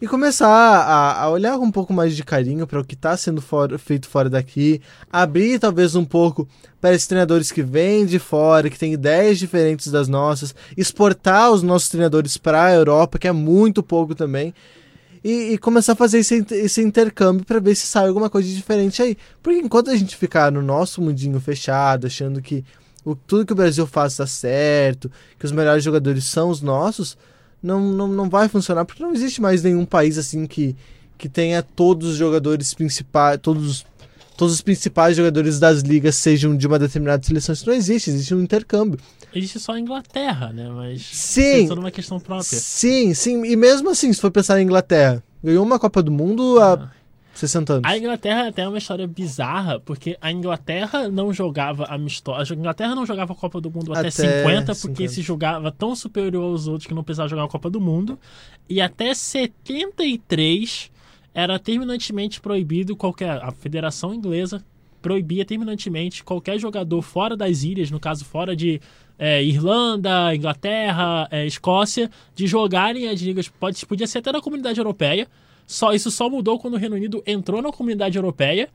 [0.00, 3.16] e começar a, a olhar com um pouco mais de carinho para o que está
[3.16, 4.80] sendo for, feito fora daqui,
[5.12, 6.48] abrir talvez um pouco
[6.80, 11.62] para esses treinadores que vêm de fora, que têm ideias diferentes das nossas, exportar os
[11.62, 14.54] nossos treinadores para a Europa, que é muito pouco também.
[15.24, 19.02] E, e, começar a fazer esse, esse intercâmbio para ver se sai alguma coisa diferente
[19.02, 19.16] aí.
[19.42, 22.64] Porque enquanto a gente ficar no nosso mundinho fechado, achando que
[23.04, 27.18] o, tudo que o Brasil faz está certo, que os melhores jogadores são os nossos,
[27.62, 30.76] não, não, não vai funcionar, porque não existe mais nenhum país assim que,
[31.16, 33.84] que tenha todos os jogadores principais, todos,
[34.36, 37.52] todos os principais jogadores das ligas sejam de uma determinada seleção.
[37.52, 38.98] Isso não existe, existe um intercâmbio.
[39.34, 40.68] Existe só a Inglaterra, né?
[40.70, 42.58] Mas sim, é toda uma questão própria.
[42.58, 43.44] Sim, sim.
[43.44, 46.90] E mesmo assim, se for pensar na Inglaterra, ganhou uma Copa do Mundo ah.
[47.38, 47.84] 60 anos.
[47.84, 52.52] A Inglaterra até é uma história bizarra, porque a Inglaterra não jogava amistosa.
[52.52, 55.08] A Inglaterra não jogava a Copa do Mundo até, até 50, porque 50.
[55.08, 58.18] se jogava tão superior aos outros que não precisava jogar a Copa do Mundo.
[58.68, 60.90] E até 73
[61.32, 63.42] era terminantemente proibido qualquer.
[63.42, 64.64] A Federação Inglesa
[65.00, 68.80] proibia terminantemente qualquer jogador fora das ilhas, no caso fora de
[69.16, 73.48] é, Irlanda, Inglaterra, é, Escócia, de jogarem as ligas.
[73.48, 75.28] Pode, podia ser até na comunidade europeia
[75.68, 78.70] só, isso só mudou quando o Reino Unido entrou na comunidade europeia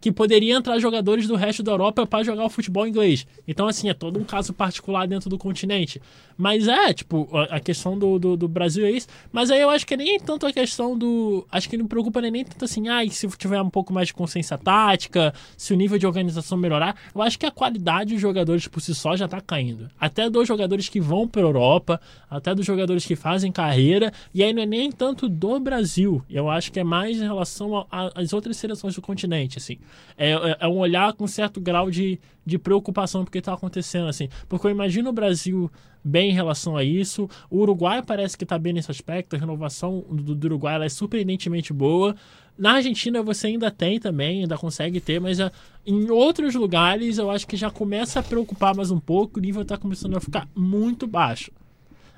[0.00, 3.26] que poderia entrar jogadores do resto da Europa para jogar o futebol inglês.
[3.46, 6.00] Então, assim, é todo um caso particular dentro do continente.
[6.36, 9.08] Mas é, tipo, a questão do, do, do, Brasil é isso.
[9.32, 11.46] Mas aí eu acho que nem tanto a questão do.
[11.50, 14.58] Acho que não preocupa nem tanto assim, ah, se tiver um pouco mais de consciência
[14.58, 16.94] tática, se o nível de organização melhorar.
[17.14, 19.90] Eu acho que a qualidade dos jogadores por si só já tá caindo.
[19.98, 24.12] Até dos jogadores que vão para Europa, até dos jogadores que fazem carreira.
[24.34, 26.22] E aí não é nem tanto do Brasil.
[26.28, 29.78] Eu acho que é mais em relação às outras seleções do continente, assim.
[30.16, 34.28] É, é, é, um olhar com certo grau de, de preocupação porque está acontecendo assim.
[34.48, 35.70] Porque eu imagino o Brasil
[36.04, 37.28] bem em relação a isso.
[37.50, 39.36] O Uruguai parece que está bem nesse aspecto.
[39.36, 42.14] A renovação do, do Uruguai é surpreendentemente boa.
[42.58, 45.52] Na Argentina você ainda tem também, ainda consegue ter, mas já,
[45.84, 49.38] em outros lugares eu acho que já começa a preocupar mais um pouco.
[49.38, 51.50] O nível está começando a ficar muito baixo.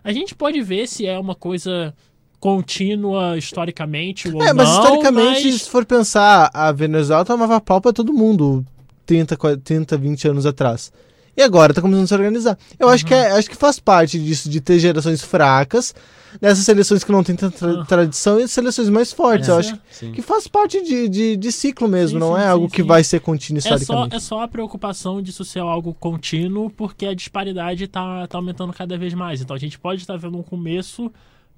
[0.05, 1.95] A gente pode ver se é uma coisa
[2.41, 5.63] contínua historicamente ou é, mas não, historicamente, mas...
[5.63, 8.65] se for pensar, a Venezuela tomava pau pra todo mundo
[9.07, 10.93] 30, 30, 20 anos atrás.
[11.37, 12.59] E agora tá começando a se organizar.
[12.81, 12.93] Eu uhum.
[12.93, 15.95] acho, que é, acho que faz parte disso, de ter gerações fracas,
[16.41, 17.85] nessas seleções que não têm tanta tra uhum.
[17.85, 19.49] tradição e seleções mais fortes.
[19.49, 20.11] É, eu acho sim.
[20.11, 23.05] que faz parte de, de, de ciclo mesmo, sim, não sim, é algo que vai
[23.05, 24.17] ser contínuo historicamente.
[24.17, 28.37] É só, é só a preocupação disso ser algo contínuo, porque a disparidade tá, tá
[28.37, 29.41] aumentando cada vez mais.
[29.41, 31.09] Então a gente pode estar tá vendo um começo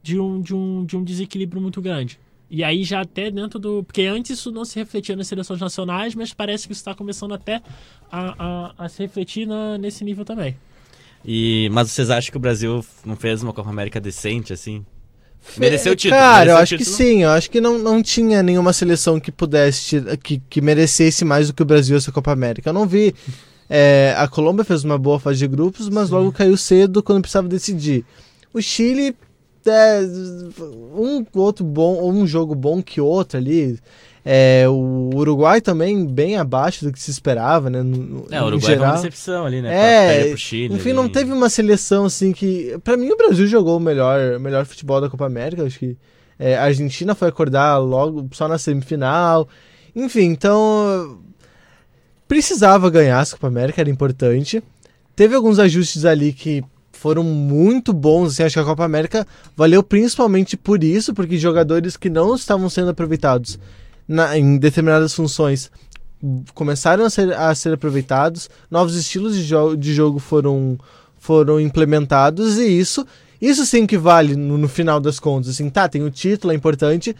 [0.03, 2.19] de um, de um, de um desequilíbrio muito grande.
[2.51, 3.85] E aí já até dentro do.
[3.85, 7.33] Porque antes isso não se refletia nas seleções nacionais, mas parece que isso está começando
[7.33, 7.63] até
[8.11, 10.57] a, a, a se refletir na, nesse nível também.
[11.25, 14.85] E, mas vocês acham que o Brasil não fez uma Copa América decente, assim?
[15.57, 16.21] Mereceu o título?
[16.21, 17.23] Cara, mereceu eu acho que sim.
[17.23, 21.55] Eu acho que não, não tinha nenhuma seleção que pudesse, que, que merecesse mais do
[21.55, 22.71] que o Brasil essa Copa América.
[22.71, 23.15] Eu não vi.
[23.69, 26.15] É, a Colômbia fez uma boa fase de grupos, mas sim.
[26.15, 28.05] logo caiu cedo quando precisava decidir.
[28.53, 29.15] O Chile
[29.67, 30.01] é,
[30.95, 33.79] um outro bom, um jogo bom que outro ali.
[34.25, 37.83] É, o Uruguai também bem abaixo do que se esperava, né?
[37.83, 38.85] No, é, o Uruguai geral.
[38.85, 40.25] é uma decepção ali, né?
[40.25, 40.97] É, pro Chile, enfim, ali.
[40.97, 42.77] não teve uma seleção assim que.
[42.85, 45.65] para mim, o Brasil jogou o melhor, melhor futebol da Copa América.
[45.65, 45.97] Acho que
[46.39, 49.49] é, a Argentina foi acordar logo só na semifinal.
[49.95, 51.19] Enfim, então.
[52.29, 54.63] Precisava ganhar essa Copa América, era importante.
[55.17, 56.63] Teve alguns ajustes ali que
[57.01, 58.33] foram muito bons.
[58.33, 62.69] Assim, acho que a Copa América valeu principalmente por isso, porque jogadores que não estavam
[62.69, 63.59] sendo aproveitados
[64.07, 65.71] na, em determinadas funções
[66.53, 70.79] começaram a ser, a ser aproveitados, novos estilos de, jo de jogo foram,
[71.19, 73.07] foram implementados e isso
[73.41, 75.53] isso sim que vale no, no, final das contas.
[75.53, 77.17] Assim, tá, tem o título, é importante,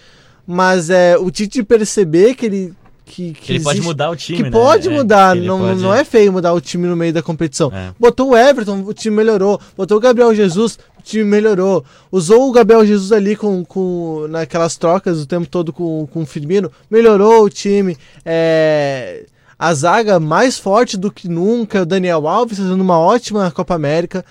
[0.47, 2.75] mas é o Tite perceber que ele
[3.11, 4.51] que, que ele existe, pode mudar o time, que né?
[4.51, 5.81] pode é, mudar, não, pode...
[5.81, 7.71] não é feio mudar o time no meio da competição.
[7.75, 7.91] É.
[7.99, 9.61] Botou o Everton, o time melhorou.
[9.77, 11.85] Botou o Gabriel Jesus, o time melhorou.
[12.13, 16.27] Usou o Gabriel Jesus ali com, com naquelas trocas o tempo todo com, com o
[16.27, 17.97] Firmino, melhorou o time.
[18.25, 19.27] É,
[19.59, 24.25] a zaga mais forte do que nunca, o Daniel Alves fazendo uma ótima Copa América.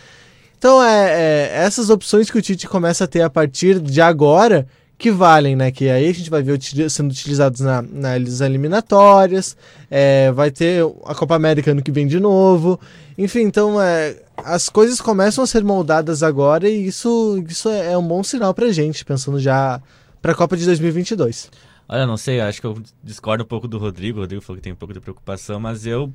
[0.57, 4.65] Então é, é essas opções que o Tite começa a ter a partir de agora
[4.99, 5.71] que valem, né?
[5.71, 6.59] Que aí a gente vai ver
[6.89, 9.55] sendo utilizados na, nas eliminatórias,
[9.89, 12.77] é, vai ter a Copa América ano que vem de novo.
[13.17, 17.97] Enfim, então é, as coisas começam a ser moldadas agora e isso, isso é, é
[17.97, 19.81] um bom sinal pra gente, pensando já
[20.21, 21.49] pra Copa de 2022.
[21.87, 24.19] Olha, não sei, acho que eu discordo um pouco do Rodrigo.
[24.19, 26.13] O Rodrigo falou que tem um pouco de preocupação, mas eu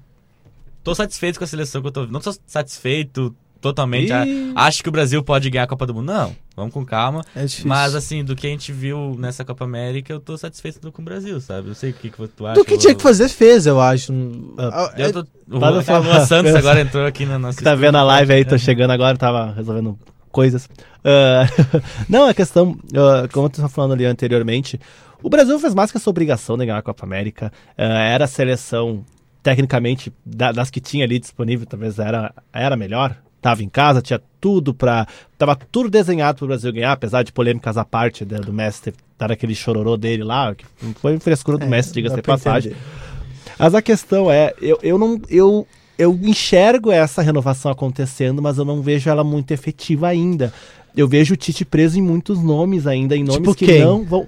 [0.84, 2.12] tô satisfeito com a seleção que eu tô vendo.
[2.12, 4.12] Não tô satisfeito totalmente.
[4.12, 4.52] Ih.
[4.54, 6.12] Acho que o Brasil pode ganhar a Copa do Mundo.
[6.12, 7.22] Não, vamos com calma.
[7.34, 7.68] É difícil.
[7.68, 11.04] Mas assim, do que a gente viu nessa Copa América, eu tô satisfeito com o
[11.04, 11.68] Brasil, sabe?
[11.68, 12.54] Eu sei o que, que tu acha.
[12.60, 14.12] do que tinha que fazer, fez, eu acho.
[14.58, 15.20] Ah, É- Eu tô...
[15.50, 16.26] O Luan falar.
[16.26, 17.62] Santos agora entrou aqui na nossa.
[17.62, 19.98] tá vendo a live aí, tô chegando agora, tava resolvendo
[20.30, 20.68] coisas.
[21.04, 21.44] Ah,
[22.08, 24.80] não, a questão, ah, como eu estava falando ali anteriormente,
[25.22, 27.52] o Brasil fez mais que a sua obrigação de ganhar a Copa América.
[27.76, 29.04] Ah, era a seleção,
[29.42, 33.16] tecnicamente, da- das que tinha ali disponível, talvez era, era melhor.
[33.44, 35.06] Tava em casa, tinha tudo pra.
[35.36, 39.30] Tava tudo desenhado pro Brasil ganhar, apesar de polêmicas à parte né, do Messi dar
[39.30, 42.72] aquele chororô dele lá, que foi frescura do É, Messi, diga-se de passagem.
[42.72, 42.86] entender.
[43.58, 45.20] Mas a questão é, eu, eu não.
[45.28, 45.66] Eu,
[45.98, 50.50] eu enxergo essa renovação acontecendo, mas eu não vejo ela muito efetiva ainda.
[50.96, 53.80] Eu vejo o Tite preso em muitos nomes ainda, em nomes Tipo que quem?
[53.82, 54.26] não vão.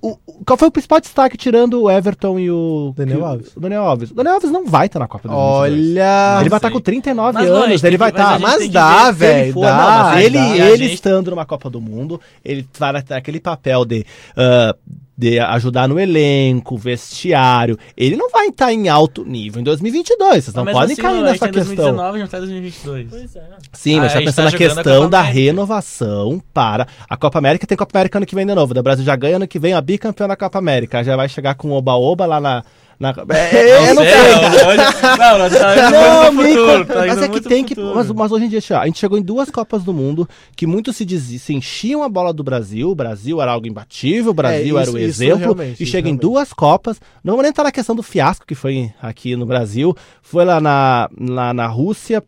[0.00, 2.94] O, qual foi o principal destaque tirando o Everton e o.
[2.96, 3.56] Daniel que Alves.
[3.56, 4.10] O Daniel Alves.
[4.10, 5.40] O Daniel Alves não vai estar na Copa do Mundo.
[5.42, 6.38] Olha.
[6.40, 6.70] Ele vai estar sei.
[6.70, 8.32] com 39 Mas, anos, gente ele vai mas estar.
[8.38, 9.76] gente Mas dá, ele velho, for, dá.
[9.76, 10.56] não, mas ele, dá.
[10.56, 14.74] ele gente- estando numa Copa do Mundo, ele vai ter aquele papel de, ah,
[15.18, 17.78] de ajudar no elenco, vestiário.
[17.96, 20.44] Ele não vai estar em alto nível em 2022.
[20.44, 21.74] Vocês não Mas podem assim, cair nessa em questão.
[21.96, 23.06] 2019, já tá em 2022.
[23.08, 23.42] Pois é.
[23.72, 27.38] Sim, Ah, mas a tá gente pensando tá na questão da renovação para a Copa
[27.38, 27.66] América.
[27.66, 28.78] Tem Copa América ano que vem de novo.
[28.78, 31.02] O Brasil já ganha ano que vem a bicampeã da Copa América.
[31.02, 32.62] Já vai chegar com o Oba-Oba lá na.
[32.98, 33.10] Na...
[33.10, 34.66] É, Não não sei, sei.
[34.68, 34.84] hoje-
[35.18, 37.74] Não, tá indo Não, Mico, futuro, tá mas indo é que tem que.
[37.78, 40.92] Mas, mas hoje em dia, a gente chegou em duas Copas do Mundo que muito
[40.92, 44.78] se dizia, se enchiam a bola do Brasil, o Brasil era algo imbatível, o Brasil
[44.78, 47.00] É, era o isso- isso exemplo, e isso chega em duas Copas.
[47.22, 50.60] Não vou nem entrar na questão do fiasco que foi aqui no Brasil, foi lá
[50.60, 52.22] na, na, na Rússia.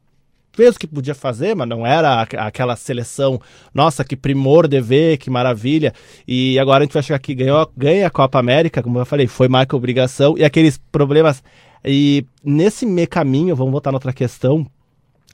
[0.58, 3.40] Fez o que podia fazer, mas não era aqu- aquela seleção,
[3.72, 5.94] nossa, que primor de ver, que maravilha.
[6.26, 9.28] E agora a gente vai chegar aqui, ganhou, ganha a Copa América, como eu falei,
[9.28, 10.36] foi que obrigação.
[10.36, 11.44] E aqueles problemas
[11.84, 14.66] e nesse meio caminho, vamos voltar na outra questão,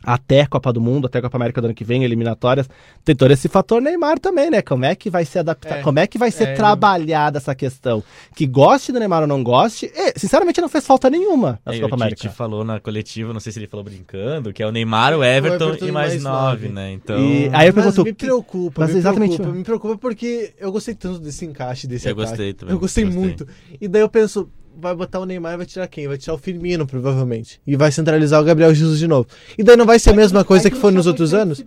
[0.06, 2.68] até a Copa do Mundo, até a Copa América do ano que vem, eliminatórias,
[3.04, 4.62] tem todo esse fator Neymar também, né?
[4.62, 5.82] Como é que vai ser adaptado, É.
[5.82, 8.02] como é que vai ser É, trabalhada essa questão?
[8.34, 11.80] Que goste do Neymar ou não goste, e, sinceramente não fez falta nenhuma na Aí
[11.80, 12.20] Copa o América.
[12.22, 15.24] Tite falou na coletiva, não sei se ele falou brincando, que é o Neymar, o
[15.24, 16.68] Everton, Everton e mais mais nove, nove.
[16.68, 16.92] né?
[16.92, 19.98] Então, E aí eu Mas pergunto, me que- preocupa, mas me exatamente- preocupa, me preocupa
[19.98, 22.28] porque eu gostei tanto desse encaixe desse Eu ataque.
[22.30, 23.20] gostei também, Eu gostei, gostei.
[23.22, 23.46] muito.
[23.80, 26.08] E daí eu penso, vai botar o Neymar e vai tirar quem?
[26.08, 27.60] Vai tirar o Firmino, provavelmente.
[27.66, 29.26] E vai centralizar o Gabriel Jesus de novo.
[29.56, 31.64] E daí não vai ser a mesma coisa que foi nos outros anos?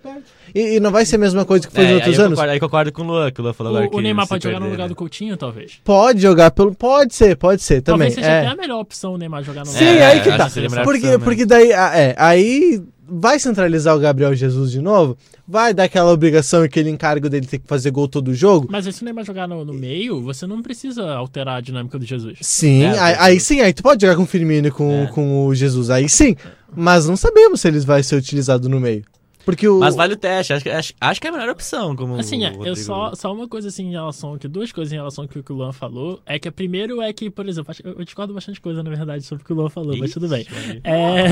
[0.54, 2.40] E, e não vai ser a mesma coisa que foi É, nos aí outros anos?
[2.40, 4.44] aí concordo com o Luan, que o Luan falou agora O, que o Neymar pode
[4.44, 4.90] jogar no lugar né?
[4.90, 5.80] do Coutinho, talvez.
[5.84, 6.74] Pode jogar pelo.
[6.74, 8.10] Pode ser, pode ser também.
[8.10, 8.40] Talvez seja é.
[8.40, 9.96] até a melhor opção o Neymar jogar no Sim, lugar.
[9.96, 10.84] É, aí que acho tá.
[10.84, 15.18] Porque, porque daí, ah, é, aí vai centralizar o Gabriel Jesus de novo,
[15.48, 18.68] vai dar aquela obrigação e aquele encargo dele ter que fazer gol todo jogo.
[18.70, 22.06] Mas se o Neymar jogar no, no meio, você não precisa alterar a dinâmica do
[22.06, 22.40] Jesus.
[22.42, 25.08] Sim, É, aí, aí sim, aí tu pode jogar com o Firmino e com, É.
[25.08, 26.36] com o Jesus, aí sim.
[26.76, 29.04] Mas não sabemos se eles vai ser utilizado no meio.
[29.48, 29.80] Porque o.
[29.80, 32.44] Mas vale o teste, acho, que- acho, acho que é a melhor opção, como Assim,
[32.44, 35.24] o é, eu só, só uma coisa assim em relação aqui, duas coisas em relação
[35.24, 38.34] ao que o Luan falou, é que a primeiro é que, por exemplo, eu discordo
[38.34, 40.42] bastante coisa, na verdade, sobre o que o Luan falou, mas tudo bem.
[40.42, 41.24] Ixi, É...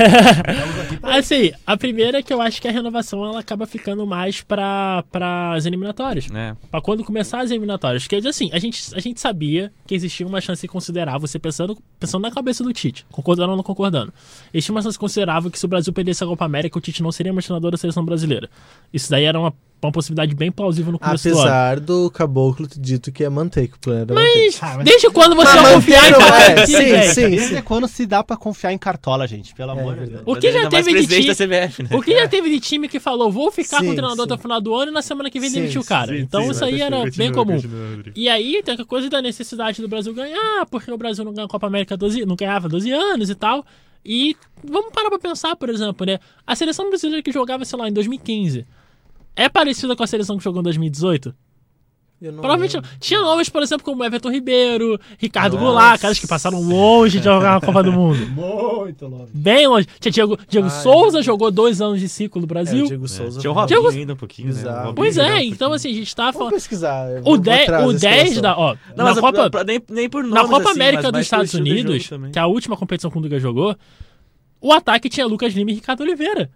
[1.18, 5.04] assim, a primeira é que eu acho que a renovação ela acaba ficando mais para
[5.54, 6.28] as eliminatórias.
[6.30, 6.56] né?
[6.72, 8.08] Pra quando começar as eliminatórias.
[8.08, 11.78] Quer dizer assim, a gente, a gente sabia que existia uma chance considerável, você pensando,
[12.00, 14.14] pensando na cabeça do Tite, concordando ou não concordando.
[14.54, 17.12] Existia uma chance considerável que se o Brasil perdesse a Copa América, o Tite não
[17.12, 18.50] seria mais treinador da seleção brasileira.
[18.94, 21.38] Isso daí era uma, uma possibilidade bem plausível no começo do.
[21.40, 24.46] Apesar do caboclo ter dito que ia manter, que o plano era manter.
[24.46, 26.88] Mas, Ah, mas- desde quando você Mas vai confiar em manteram, cara é, aqui, sim,
[26.88, 27.14] gente?
[27.14, 27.30] sim.
[27.30, 29.54] Desde quando se dá pra confiar em Cartola, gente?
[29.54, 30.22] Pelo amor de Deus.
[30.26, 31.90] O que já teve de time- CBF, né?
[31.92, 34.24] O que já teve de time que falou, vou ficar com Sim, o treinador sim.
[34.24, 36.08] até o final do ano e na semana que vem Sim, demitiu o sim, cara.
[36.16, 37.60] sim, então sim, isso aí era bem comum.
[38.16, 41.46] E aí tem a coisa da necessidade do Brasil ganhar, porque o Brasil não ganha
[41.46, 43.66] a Copa América 12, não ganhava 12 anos e tal.
[44.06, 46.20] E vamos parar pra pensar, por exemplo, né?
[46.46, 48.66] A seleção brasileira que jogava, sei lá, em 2015
[49.36, 51.36] é parecida com a seleção que jogou em 2018?
[52.22, 52.90] Eu não Provavelmente lembro.
[53.00, 55.66] Tinha nomes, por exemplo, como Everton Ribeiro, Ricardo Nossa.
[55.66, 58.18] Goulart, caras que passaram longe de jogar a Copa do Mundo.
[58.32, 59.32] Muito longe.
[59.34, 59.86] Bem longe.
[60.00, 61.22] Tinha Diego, Diego Ah, Souza, é.
[61.22, 62.86] jogou dois anos de ciclo no É, Brasil.
[62.86, 63.40] o Diego Souza.
[63.42, 64.54] Tinha o Robinho Diego- ainda um pouquinho, né?
[64.54, 64.78] O Bizarro.
[64.78, 66.54] Robinho Pois é, um então assim, a gente tá falando.
[66.54, 67.10] pesquisar.
[67.12, 68.42] eu O vou 10, atrás o da 10 escalação.
[68.42, 68.58] da.
[68.58, 69.50] Ó, Não, na mas Copa.
[69.50, 72.48] pra- nem, nem por Na nomes, Copa assim, América dos Estados Unidos, que é a
[72.48, 73.76] última competição que o Dunga jogou,
[74.62, 76.50] o ataque tinha Lucas Lima e Ricardo Oliveira.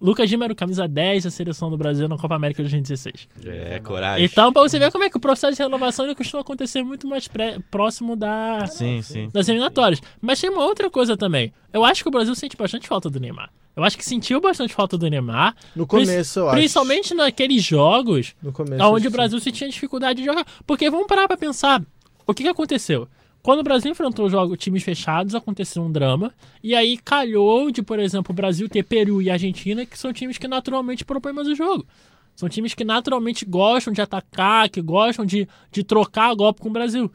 [0.00, 3.28] Lucas Lima era o camisa 10 da seleção do Brasil na Copa América de 2016.
[3.46, 4.26] É, coragem.
[4.26, 7.06] Então, pra você ver como é que o processo de renovação ele costuma acontecer muito
[7.06, 9.30] mais pré- próximo da, Sim, sim.
[9.32, 10.02] das eliminatórias.
[10.20, 11.52] Mas tem uma outra coisa também.
[11.72, 13.50] Eu acho que o Brasil sente bastante falta do Neymar.
[13.74, 15.54] Eu acho que sentiu bastante falta do Neymar.
[15.74, 16.56] No começo, eu acho.
[16.56, 18.82] Principalmente naqueles jogos No começo.
[18.84, 20.46] onde o Brasil se tinha dificuldade de jogar.
[20.66, 21.82] Porque vamos parar pra pensar.
[22.26, 23.08] O que, que aconteceu?
[23.46, 26.34] Quando o Brasil enfrentou jogos, times fechados, aconteceu um drama.
[26.60, 30.36] E aí calhou de, por exemplo, o Brasil ter Peru e Argentina, que são times
[30.36, 31.86] que naturalmente propõem mais o jogo.
[32.34, 36.72] São times que naturalmente gostam de atacar, que gostam de, de trocar golpe com o
[36.72, 37.08] Brasil.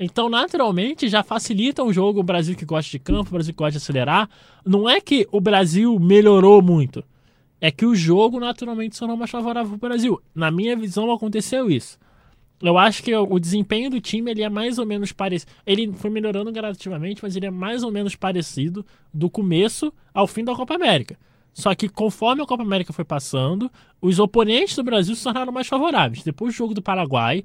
[0.00, 3.58] Então, naturalmente, já facilita o jogo o Brasil que gosta de campo, o Brasil que
[3.58, 4.26] gosta de acelerar.
[4.64, 7.04] Não é que o Brasil melhorou muito.
[7.60, 10.22] É que o jogo naturalmente se tornou mais favorável para o Brasil.
[10.34, 11.98] Na minha visão, aconteceu isso.
[12.60, 15.50] Eu acho que o desempenho do time ele é mais ou menos parecido.
[15.64, 20.42] Ele foi melhorando gradativamente, mas ele é mais ou menos parecido do começo ao fim
[20.44, 21.16] da Copa América.
[21.54, 25.66] Só que conforme a Copa América foi passando, os oponentes do Brasil se tornaram mais
[25.68, 26.22] favoráveis.
[26.22, 27.44] Depois do jogo do Paraguai,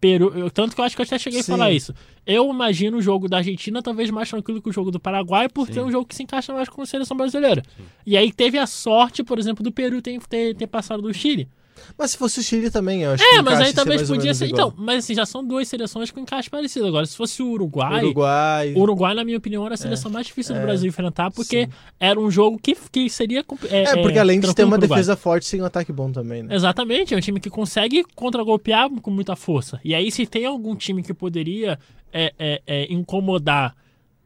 [0.00, 1.52] Peru, eu- tanto que eu acho que eu até cheguei Sim.
[1.52, 1.94] a falar isso.
[2.26, 5.66] Eu imagino o jogo da Argentina talvez mais tranquilo que o jogo do Paraguai, por
[5.66, 5.72] Sim.
[5.74, 7.62] ter um jogo que se encaixa mais com a seleção brasileira.
[8.06, 11.48] E aí teve a sorte, por exemplo, do Peru ter, ter, ter passado do Chile.
[11.96, 14.34] Mas se fosse o Chile também, eu acho que É, o mas aí ou podia
[14.34, 14.46] ser.
[14.46, 14.68] igual.
[14.68, 16.86] Então, mas assim, já são duas seleções com encaixe parecido.
[16.86, 18.04] Agora, se fosse o Uruguai.
[18.04, 18.74] Uruguai.
[18.74, 21.66] O Uruguai, na minha opinião, era a seleção mais difícil do é, Brasil enfrentar, porque
[21.66, 21.72] sim.
[21.98, 23.44] era um jogo que, que seria.
[23.70, 26.54] É, É, porque além de ter uma defesa forte, tem um ataque bom também, né?
[26.54, 29.80] Exatamente, é um time que consegue contragolpear com muita força.
[29.84, 31.78] E aí, se tem algum time que poderia
[32.12, 33.74] é, é, é, incomodar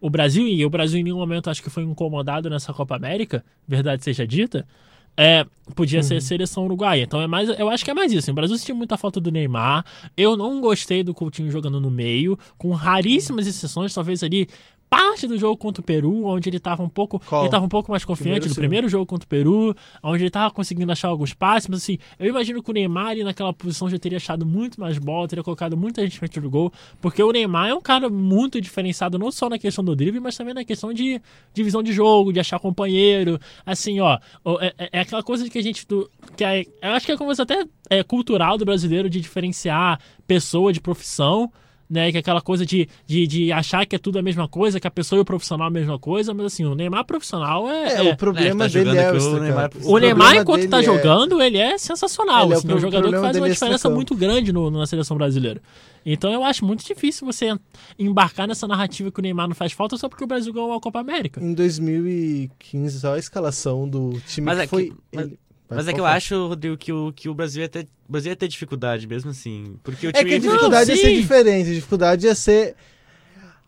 [0.00, 3.42] o Brasil, e o Brasil em nenhum momento acho que foi incomodado nessa Copa América,
[3.66, 4.66] verdade seja dita,
[5.16, 7.02] é, podia ser a seleção uruguaia.
[7.02, 8.18] Então é mais, eu acho que é mais isso.
[8.20, 9.84] assim, O Brasil sentiu muita falta do Neymar.
[10.16, 14.48] Eu não gostei do Coutinho jogando no meio, com raríssimas exceções, talvez ali
[14.88, 17.42] parte do jogo contra o Peru, onde ele estava um pouco, Qual?
[17.42, 20.28] ele tava um pouco mais confiante Primeiro, no primeiro jogo contra o Peru, onde ele
[20.28, 23.88] estava conseguindo achar alguns passes, mas assim, eu imagino que o Neymar ali naquela posição
[23.90, 27.32] já teria achado muito mais bola, teria colocado muita gente frente do gol, porque o
[27.32, 30.64] Neymar é um cara muito diferenciado, não só na questão do drible, mas também na
[30.64, 31.20] questão de
[31.52, 34.18] divisão de jogo, de achar companheiro, assim, ó,
[34.60, 37.12] é, é- é aquela coisa de que a gente, do, que é, eu acho que
[37.12, 41.50] é uma coisa até é, cultural do brasileiro de diferenciar pessoa de profissão,
[41.94, 44.80] né, que é aquela coisa de, de, de achar que é tudo a mesma coisa,
[44.80, 47.70] que a pessoa e o profissional é a mesma coisa, mas assim, o Neymar profissional
[47.70, 47.84] é.
[47.94, 49.90] É, é- o problema É, tá dele jogando é o o Neymar- extracampo.
[49.94, 52.44] o Neymar, enquanto tá dele é- jogando, ele é sensacional.
[52.46, 54.70] Ele é o assim, é um jogador que faz uma é diferença muito grande no-
[54.70, 55.62] na seleção brasileira.
[56.04, 57.56] Então eu acho muito difícil você
[57.98, 60.80] embarcar nessa narrativa que o Neymar não faz falta só porque o Brasil ganhou a
[60.80, 61.40] Copa América.
[61.42, 64.92] Em 2015, só a escalação do time Mas que é que- foi.
[65.14, 67.88] mas- ele- Mas é que eu acho, Rodrigo, que o, que o Brasil ia ter.
[68.08, 69.76] O Brasil ia ter dificuldade mesmo assim.
[69.82, 70.10] Porque o.
[70.10, 70.30] É time.
[70.30, 71.02] que a dificuldade ia sim.
[71.02, 71.70] ser diferente.
[71.70, 72.76] A dificuldade ia ser.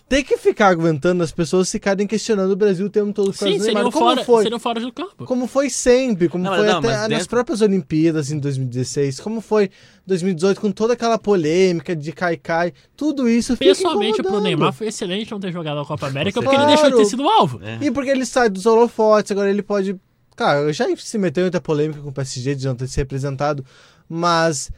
[0.08, 3.52] Ter que ficar aguentando as pessoas ficarem questionando o Brasil o tempo todo por causa
[3.52, 4.42] Sim, seriam Como fora, foi?
[4.44, 5.24] seriam fora do campo.
[5.24, 9.40] Como foi sempre, como Não, foi não, até nas dentro- próprias Olimpíadas em 2016, como
[9.40, 9.68] foi
[10.06, 14.40] 2018 com toda aquela polêmica de cai-cai, tudo isso fica Pessoalmente, pro.
[14.40, 17.28] Neymar foi excelente não ter jogado a Copa América, porque ele deixou de ter sido
[17.28, 17.58] alvo.
[17.64, 17.78] É.
[17.84, 19.96] E porque ele sai dos holofotes, agora ele pode.
[20.36, 23.64] Cara, já se meteu em muita polêmica com o PSG de não ter se representado,
[24.08, 24.70] mas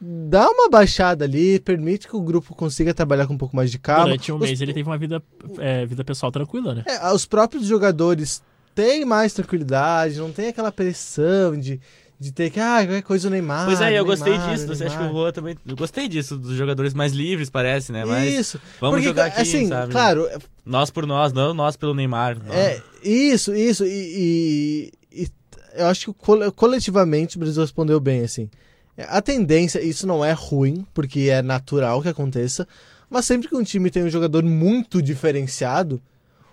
[0.00, 3.78] dá uma baixada ali, permite que o grupo consiga trabalhar com um pouco mais de
[3.78, 4.04] calma.
[4.06, 5.22] Durante um Os- mês ele teve uma vida,
[5.58, 6.82] é, vida pessoal tranquila, né?
[6.86, 8.42] é, os próprios jogadores
[8.74, 11.78] têm mais tranquilidade, não tem aquela pressão de,
[12.18, 13.66] de ter que, ah, qualquer coisa o Neymar.
[13.66, 14.66] Pois é, eu o gostei Neymar, disso.
[14.66, 15.22] Você acha que o Neymar.
[15.24, 15.56] Juan também.
[15.66, 18.04] Eu gostei disso, dos jogadores mais livres, parece, né?
[18.04, 18.60] Mas Isso.
[18.80, 19.92] vamos Porque, jogar aqui, assim, sabe?
[19.92, 20.26] claro,
[20.64, 22.38] Nós por nós, não nós pelo Neymar.
[22.50, 23.84] É, isso, isso.
[23.86, 24.90] E
[25.74, 28.48] eu acho que cole- coletivamente o Brasil respondeu bem, assim.
[29.08, 32.68] A tendência, isso não é ruim, porque é natural que aconteça,
[33.08, 36.00] mas sempre que um time tem um jogador muito diferenciado,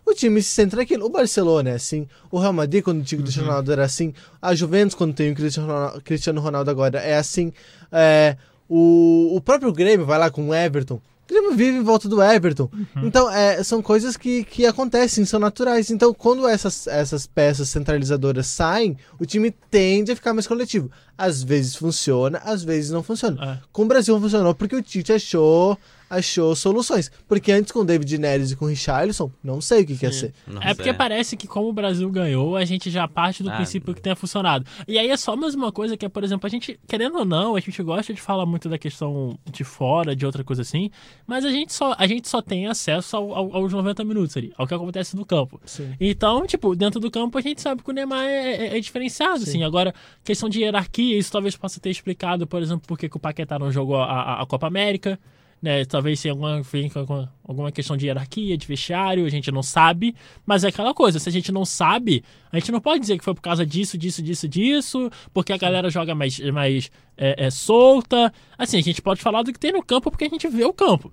[0.06, 1.06] o time se centra naquilo.
[1.06, 4.56] O Barcelona é assim, o Real Madrid, quando tinha o Cristiano Ronaldo, era assim, a
[4.56, 7.54] Juventus, quando tem o Cristiano Ronaldo, Cristiano Ronaldo agora, é assim.
[7.92, 11.02] É, o, o próprio Grêmio vai lá com o Everton.
[11.30, 12.68] O Grêmio vive em volta do Everton.
[13.04, 15.92] Então, é, são coisas que, que acontecem, são naturais.
[15.92, 20.90] Então, quando essas, essas peças centralizadoras saem, o time tende a ficar mais coletivo.
[21.16, 23.60] Às vezes funciona, às vezes não funciona.
[23.62, 23.68] É.
[23.72, 25.78] Com o Brasil não funcionou porque o Tite achou,
[26.10, 27.12] achou soluções.
[27.28, 30.06] Porque antes com o David Neres e com o Richarlison, não sei o que, que
[30.06, 30.34] ia ser.
[30.48, 33.56] Nossa, É porque parece que como o Brasil ganhou, a gente já parte do Ah,
[33.56, 34.66] princípio que tenha funcionado.
[34.88, 37.26] E aí é só mais uma coisa que é, por exemplo, a gente, querendo ou
[37.26, 40.90] não, a gente gosta de falar muito da questão de fora, de outra coisa assim,
[41.28, 44.52] mas a gente só, a gente só tem acesso ao- ao- aos 90 minutos ali,
[44.58, 45.60] ao que acontece no campo.
[45.66, 45.94] Sim.
[46.00, 49.40] Então, tipo, dentro do campo a gente sabe que o Neymar é, é- é diferenciado,
[49.40, 49.50] Sim.
[49.50, 49.64] assim.
[49.64, 53.20] Agora, questão de hierarquia, isso talvez possa ter explicado, por exemplo, por que que o
[53.20, 55.20] Paquetá não jogou a, a- a Copa América.
[55.62, 55.84] Né?
[55.86, 60.16] Talvez tenha alguma, alguma, questão de hierarquia, de vestiário, a gente não sabe.
[60.46, 63.24] Mas é aquela coisa, se a gente não sabe, a gente não pode dizer que
[63.24, 67.50] foi por causa disso, disso, disso, disso, porque a galera joga mais, mais é, é,
[67.50, 68.34] solta.
[68.58, 70.74] Assim, a gente pode falar do que tem no campo porque a gente vê o
[70.74, 71.12] campo.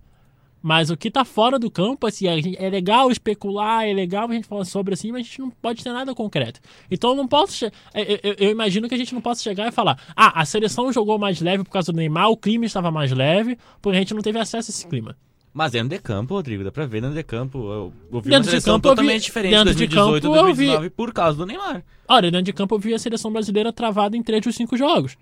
[0.67, 4.49] Mas o que tá fora do campo, assim, é legal especular, é legal a gente
[4.49, 6.59] falar sobre assim, mas a gente não pode ter nada concreto.
[6.91, 7.67] Então eu não posso.
[7.67, 10.93] Eu, eu, eu, imagino que a gente não possa chegar e falar: ah, a seleção
[10.93, 14.13] jogou mais leve por causa do Neymar, o clima estava mais leve, porque a gente
[14.13, 15.17] não teve acesso a esse clima.
[15.55, 17.59] Mas dentro de campo, Rodrigo, dá pra ver dentro de campo.
[17.59, 20.31] Eu, eu vi dentro uma de campo, totalmente vi, diferente dentro de 2018 de e
[20.31, 20.91] campo, 2019 vi...
[20.91, 21.85] por causa do Neymar.
[22.09, 25.17] Olha, dentro de campo eu vi a seleção brasileira travada em três dos cinco jogos.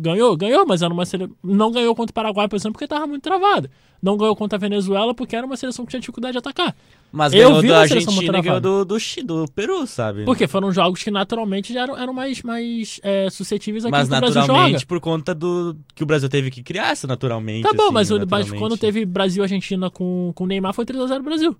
[0.00, 0.36] Ganhou?
[0.36, 1.28] Ganhou, mas era uma sele...
[1.42, 3.70] não ganhou contra o Paraguai, por exemplo, porque estava muito travada.
[4.00, 6.74] Não ganhou contra a Venezuela porque era uma seleção que tinha dificuldade de atacar.
[7.10, 10.24] Mas Eu ganhou vi da seleção Argentina e ganhou do, do, do Peru, sabe?
[10.24, 14.14] Porque foram jogos que naturalmente já eram, eram mais, mais é, suscetíveis àquilo Mas que
[14.14, 14.86] o Brasil naturalmente joga.
[14.86, 17.62] por conta do que o Brasil teve que criar essa naturalmente.
[17.62, 18.58] Tá bom, assim, mas, mas naturalmente.
[18.58, 21.56] quando teve Brasil e Argentina com, com o Neymar foi 3x0 Brasil.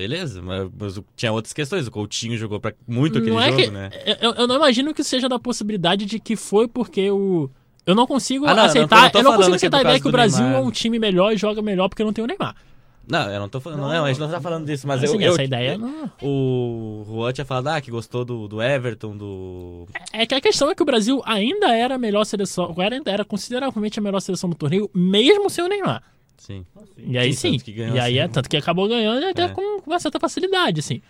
[0.00, 1.86] Beleza, mas, mas tinha outras questões.
[1.86, 3.90] O Coutinho jogou pra muito aquele não é jogo, que, né?
[4.20, 7.50] eu, eu não imagino que seja da possibilidade de que foi porque o.
[7.86, 8.96] Eu não consigo Ah, não, eu não aceitar.
[9.12, 10.60] não eu não consigo é aceitar a ideia que o Brasil Neymar.
[10.62, 12.54] é um time melhor e joga melhor porque não tem o Neymar.
[13.08, 13.80] Não, eu não tô falando.
[13.80, 15.32] Não, não, a gente não tá falando disso, mas Assim, eu, eu.
[15.32, 16.08] essa ideia não.
[16.22, 19.86] O Juan tinha falado ah, que gostou do, do Everton, do.
[20.12, 23.24] É que a questão é que o Brasil ainda era a melhor seleção, ainda era
[23.24, 26.02] consideravelmente a melhor seleção do torneio, mesmo sem o Neymar.
[26.38, 26.64] Sim.
[26.96, 27.50] E aí Sim, sim.
[27.52, 28.32] tanto que ganhou, e aí é assim.
[28.32, 29.48] tanto que acabou ganhando até É.
[29.48, 31.02] com uma certa facilidade, assim.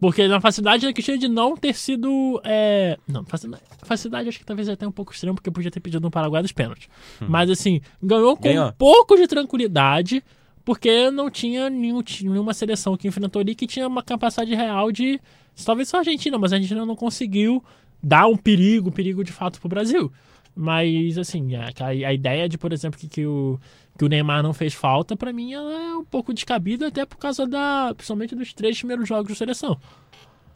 [0.00, 2.40] Porque na facilidade é questão de não ter sido.
[2.44, 2.96] É...
[3.08, 6.00] Não, facilidade, facilidade acho que talvez é até um pouco extremo, porque podia ter pedido
[6.02, 6.88] no Paraguai dos pênaltis.
[7.20, 8.68] Mas assim, ganhou com Ganhou.
[8.68, 10.22] um pouco de tranquilidade,
[10.64, 15.20] porque não tinha nenhum, nenhuma seleção que enfrentou ali que tinha uma capacidade real de.
[15.64, 17.64] Talvez só a Argentina, mas a Argentina não conseguiu
[18.00, 20.12] dar um perigo, um perigo de fato pro Brasil.
[20.54, 23.58] Mas, assim, a, a- a ideia de, por exemplo, que, que, o,
[23.98, 27.16] que o Neymar não fez falta, pra mim, ela é um pouco descabida, até por
[27.18, 27.92] causa da.
[27.96, 29.76] Principalmente dos três primeiros jogos de seleção.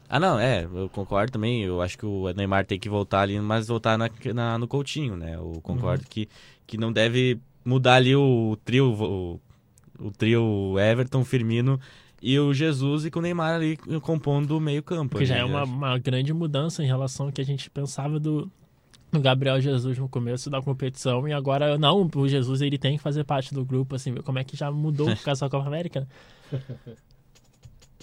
[0.09, 1.63] Ah, não, é, eu concordo também.
[1.63, 5.17] Eu acho que o Neymar tem que voltar ali, mas voltar na, na- no Coutinho,
[5.17, 5.35] né?
[5.35, 5.61] Eu Uhum.
[5.61, 6.29] concordo que,
[6.67, 9.41] que não deve mudar ali o trio, o,
[9.99, 11.81] o trio Everton, Firmino
[12.21, 15.13] e o Jesus e com o Neymar ali compondo o meio-campo.
[15.13, 15.41] Porque já né?
[15.41, 18.51] é uma, uma grande mudança em relação ao que a gente pensava do,
[19.13, 21.29] do Gabriel Jesus no começo da competição.
[21.29, 24.39] E agora, não, o Jesus ele tem que fazer parte do grupo, assim, ver como
[24.39, 26.07] é que já mudou por causa da Copa América.
[26.51, 26.61] né?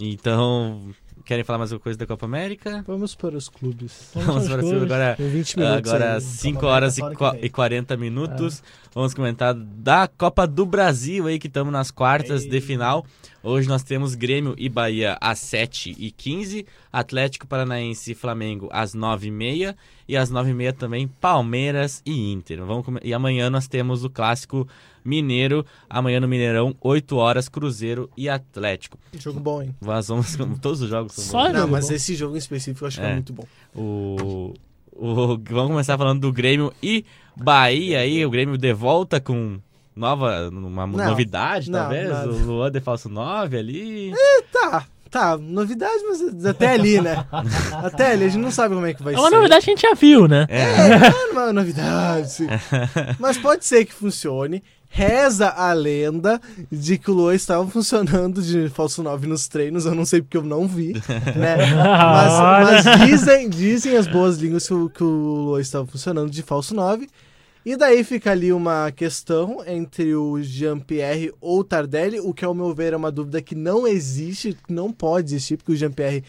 [0.01, 0.91] Então,
[1.26, 2.84] querem falar mais alguma coisa da Copa América?
[2.88, 4.12] Vamos para os clubes.
[4.14, 4.91] Vamos Vamos para cima clubes.
[4.93, 5.16] agora.
[5.18, 6.22] Tem 20 minutos Agora ainda.
[6.22, 7.01] 5 Copa horas e,
[7.41, 8.64] e 40 minutos.
[8.94, 13.06] Vamos comentar da Copa do Brasil aí, que estamos nas quartas de final.
[13.44, 18.96] Hoje nós temos Grêmio e Bahia às 7 e 15 Atlético Paranaense e Flamengo às
[18.96, 19.78] 9 e meia
[20.08, 22.66] e às 9 e meia também Palmeiras e Inter.
[22.66, 24.68] Vamos come- E amanhã nós temos o clássico
[25.06, 28.98] mineiro, amanhã no Mineirão, 8 horas Cruzeiro e Atlético.
[29.18, 29.76] Jogo bom, hein?
[29.80, 31.54] Nós vamos, todos os jogos são Só bons.
[31.54, 31.94] Não, mas bom.
[31.94, 33.12] esse jogo em específico eu acho que É.
[33.12, 33.46] é muito bom.
[33.76, 34.54] O,
[34.92, 37.06] o- vamos começar falando do Grêmio e
[37.40, 38.26] Bahia aí.
[38.26, 39.60] O Grêmio de volta com
[39.96, 42.10] nova uma Não, novidade, não, talvez.
[42.10, 42.30] nada.
[42.30, 44.14] O Luan de falso 9 ali.
[44.52, 47.26] Tá, tá, novidade, mas até ali, né?
[47.84, 49.22] até ali, a gente não sabe como é que vai É ser.
[49.24, 50.46] uma novidade que a gente já viu, né?
[50.50, 52.32] É uma novidade.
[52.32, 52.48] sim.
[53.20, 54.64] Mas pode ser que funcione.
[54.92, 59.86] Reza a lenda de que o Luan estava funcionando de falso 9 nos treinos.
[59.86, 60.94] Eu não sei porque eu não vi,
[61.36, 61.58] né?
[61.76, 65.08] Mas, mas dizem, dizem as boas línguas que o, que o
[65.46, 67.08] Luan estava funcionando de falso 9.
[67.66, 72.53] E daí fica ali uma questão entre o Jean-Pierre ou o Tardelli, o que ao
[72.53, 76.24] meu ver é uma dúvida que não existe, não pode existir, porque o Jean-Pierre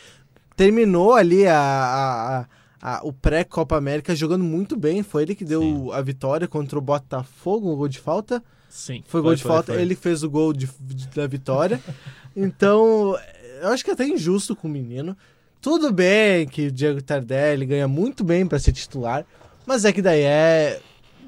[0.56, 2.46] terminou ali a, a- a-
[2.82, 5.02] a- o pré-Copa América jogando muito bem.
[5.02, 5.88] Foi ele que deu Sim.
[5.92, 8.42] a vitória contra o Botafogo, o gol de falta.
[8.68, 9.02] Sim.
[9.06, 9.82] Foi, gol Foi, de foi, falta, foi.
[9.82, 11.80] ele fez o gol de- de- da vitória.
[12.36, 13.16] então,
[13.62, 15.16] eu acho que é até injusto com o menino.
[15.60, 19.24] Tudo bem que o Diego Tardelli ganha muito bem para ser titular,
[19.66, 20.80] mas é que daí é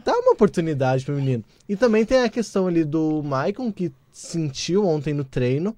[0.05, 1.45] dá uma oportunidade pro menino.
[1.69, 5.75] E também tem a questão ali do Maicon que sentiu ontem no treino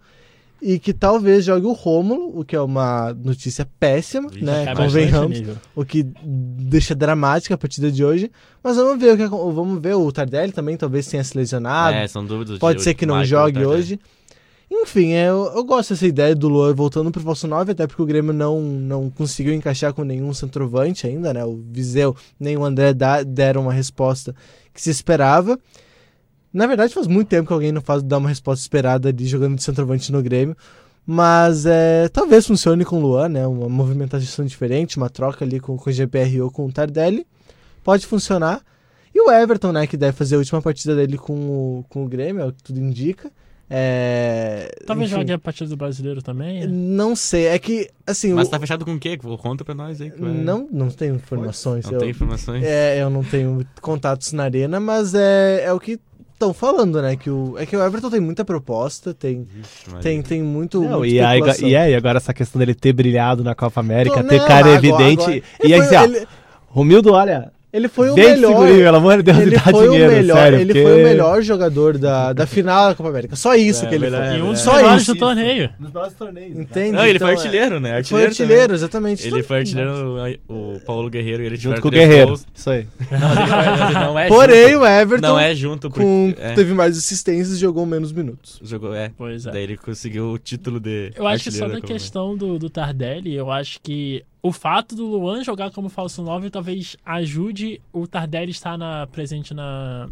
[0.63, 4.75] e que talvez jogue o Rômulo, o que é uma notícia péssima, Ixi, né?
[4.75, 5.43] Convenhamos
[5.75, 8.31] o que deixa dramática a partida de hoje.
[8.63, 11.95] Mas vamos ver o que acon- vamos ver o Tardelli também talvez tenha se lesionado.
[11.97, 12.59] é, são dúvidas.
[12.59, 13.67] Pode de- ser que não jogue Tardelli.
[13.79, 14.01] hoje.
[14.83, 18.03] Enfim, é, eu, eu gosto dessa ideia do Luan voltando pro falso 9, até porque
[18.03, 21.45] o Grêmio não, não conseguiu encaixar com nenhum centroavante ainda, né?
[21.45, 24.35] O Viseu nem o André da- deram uma resposta
[24.73, 25.59] que se esperava.
[26.53, 29.57] Na verdade, faz muito tempo que alguém não faz dá uma resposta esperada ali jogando
[29.57, 30.57] de centroavante no Grêmio.
[31.07, 33.47] Mas é, talvez funcione com o Luan, né?
[33.47, 37.27] Uma movimentação diferente, uma troca ali com, com o GPR ou com o Tardelli.
[37.83, 38.63] Pode funcionar.
[39.15, 42.09] E o Everton, né, que deve fazer a última partida dele com o, com o
[42.09, 43.31] Grêmio, é o que tudo indica.
[43.77, 46.61] É, Talvez enfim, jogue a partida do brasileiro também.
[46.61, 46.67] né?
[46.71, 49.17] Não sei, é que, assim, Mas o- tá fechado com o quê?
[49.17, 50.11] Conta pra nós aí.
[50.13, 51.85] que vai- não, não tenho informações.
[51.87, 52.63] Não eu, tem informações?
[52.65, 55.99] é, eu não tenho contatos na arena, mas é, é o que
[56.35, 57.17] estão falando, né?
[57.17, 59.47] Que o, é que o Everton tem muita proposta, tem,
[59.89, 60.03] Maria.
[60.03, 60.81] tem, tem muito.
[60.83, 64.29] Não, e, aí, e e agora essa questão dele ter brilhado na Copa América, Não,
[64.29, 65.23] ter não, cara agora- evidente.
[65.23, 66.27] agora- e aí, foi- assim, ó, ele-
[66.69, 68.67] Romildo, olha, Ele foi o melhor.
[68.69, 71.43] pelo amor de Deus, Ele foi, dinheiro, o melhor, sério, ele porque- foi o melhor
[71.43, 73.35] jogador da, da final da Copa América.
[73.35, 74.39] Só isso É, que ele melhor- foi.
[74.39, 75.15] E um dos Só melhores isso.
[75.15, 75.71] do torneio.
[75.81, 76.57] Nos nossos torneios.
[76.57, 76.93] Entende?
[76.93, 77.89] Não, ele Então, foi é- artilheiro, né?
[77.99, 79.27] Ele foi Artilheiro artilheiro, exatamente.
[79.27, 80.17] Ele foi artilheiro,
[80.49, 82.27] o Paulo Guerreiro, e ele Junto com o Guerreiro.
[82.29, 82.47] gols.
[82.55, 82.87] Isso aí.
[83.11, 84.83] Não, não é Porém, junto.
[84.83, 86.01] o Everton Não é junto, porque...
[86.05, 88.61] com, é, teve mais assistências e jogou menos minutos.
[88.63, 89.11] jogou, é.
[89.19, 89.51] Pois é.
[89.51, 92.71] Daí ele conseguiu o título de Eu acho que só artilheiro Copa questão do, do
[92.71, 98.07] Tardelli, eu acho que o fato do Luan jogar como falso 9 talvez ajude o
[98.07, 100.11] Tardelli estar na, presente na,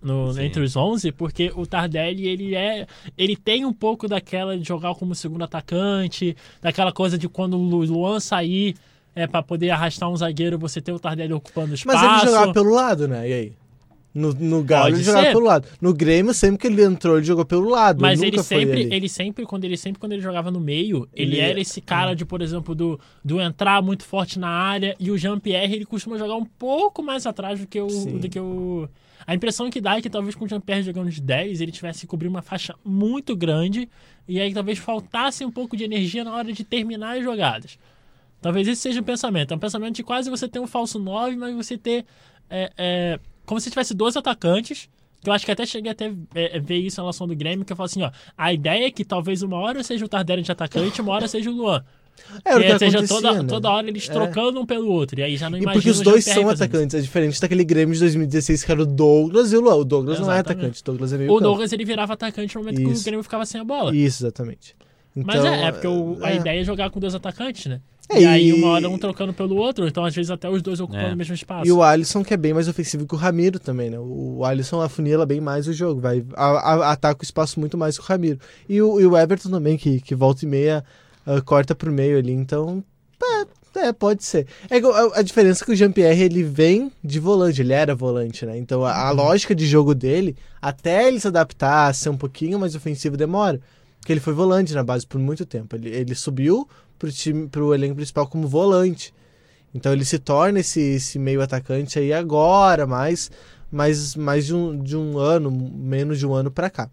[0.00, 2.86] no, entre os 11, porque o Tardelli, ele é
[3.18, 7.84] ele tem um pouco daquela de jogar como segundo atacante, daquela coisa de quando o
[7.84, 8.74] Luan sair
[9.14, 12.02] é, para poder arrastar um zagueiro, você ter o Tardelli ocupando espaço.
[12.02, 13.28] Mas ele jogava pelo lado, né?
[13.28, 13.52] E aí?
[14.14, 15.32] No, no Galo Pode ele jogava ser.
[15.32, 15.68] pelo lado.
[15.80, 18.00] No Grêmio, sempre que ele entrou, ele jogou pelo lado.
[18.00, 18.94] Mas ele sempre, ali.
[18.94, 22.14] ele sempre, quando ele sempre quando ele jogava no meio, ele, Ele- era esse cara
[22.14, 26.16] de, por exemplo, do, do entrar muito forte na área e o Jean-Pierre ele costuma
[26.16, 28.18] jogar um pouco mais atrás do que o Sim.
[28.18, 28.88] do que o
[29.26, 32.00] a impressão que dá é que talvez com o Jean-Pierre jogando de 10, ele tivesse
[32.02, 33.88] que cobrir uma faixa muito grande
[34.28, 37.78] e aí talvez faltasse um pouco de energia na hora de terminar as jogadas.
[38.42, 39.52] Talvez esse seja o pensamento.
[39.52, 42.04] É um pensamento de quase você ter um falso 9, mas você ter.
[42.50, 44.88] é, é, como se tivesse dois atacantes.
[45.22, 47.72] Que eu acho que até cheguei até é, ver isso em relação do Grêmio, que
[47.72, 48.10] eu falo assim, ó.
[48.36, 51.50] A ideia é que talvez uma hora seja o Tardelli de atacante, uma hora seja
[51.50, 51.82] o Luan.
[52.44, 53.48] Era o que aí seja toda, né?
[53.48, 54.12] toda hora eles É.
[54.12, 55.18] trocando um pelo outro.
[55.18, 56.94] E aí já não E imagino porque os dois são atacantes.
[56.94, 59.76] É diferente daquele Grêmio de 2016 que era o Douglas e o Luan.
[59.76, 60.58] O Douglas não é Exatamente.
[60.60, 60.80] atacante.
[60.82, 61.32] O Douglas é meio isso.
[61.34, 61.48] O campo.
[61.48, 63.04] Douglas ele virava atacante no momento que o Isso.
[63.04, 63.96] Grêmio ficava sem a bola.
[63.96, 64.76] Isso, exatamente.
[65.16, 66.36] Mas Então, é, é porque o- a é.
[66.36, 67.80] ideia é jogar com dois atacantes, né?
[68.08, 70.60] É, e aí e- uma hora um trocando pelo outro, então às vezes até os
[70.60, 71.14] dois ocupando É.
[71.14, 71.66] o mesmo espaço.
[71.66, 73.98] E o Alisson, que é bem mais ofensivo que o Ramiro também, né?
[73.98, 77.96] O Alisson afunila bem mais o jogo, vai a- a- ataca o espaço muito mais
[77.96, 78.38] que o Ramiro.
[78.68, 80.84] E o, e o Everton também, que, que volta e meia
[81.26, 82.84] ah, corta pro meio ali, então.
[83.76, 84.46] É, é, pode ser.
[84.70, 88.44] É a, a diferença é que o Jean-Pierre ele vem de volante, ele era volante,
[88.44, 88.58] né?
[88.58, 92.58] Então a, a lógica de jogo dele, até ele se adaptar a ser um pouquinho
[92.58, 93.58] mais ofensivo, demora.
[93.98, 95.74] Porque ele foi volante na base por muito tempo.
[95.76, 96.68] Ele, ele subiu
[96.98, 99.12] pro time, pro elenco principal como volante.
[99.74, 103.30] Então ele se torna esse, esse meio atacante aí agora, mais,
[103.70, 106.88] mais, mais de, um, de um ano, menos de um ano pra cá.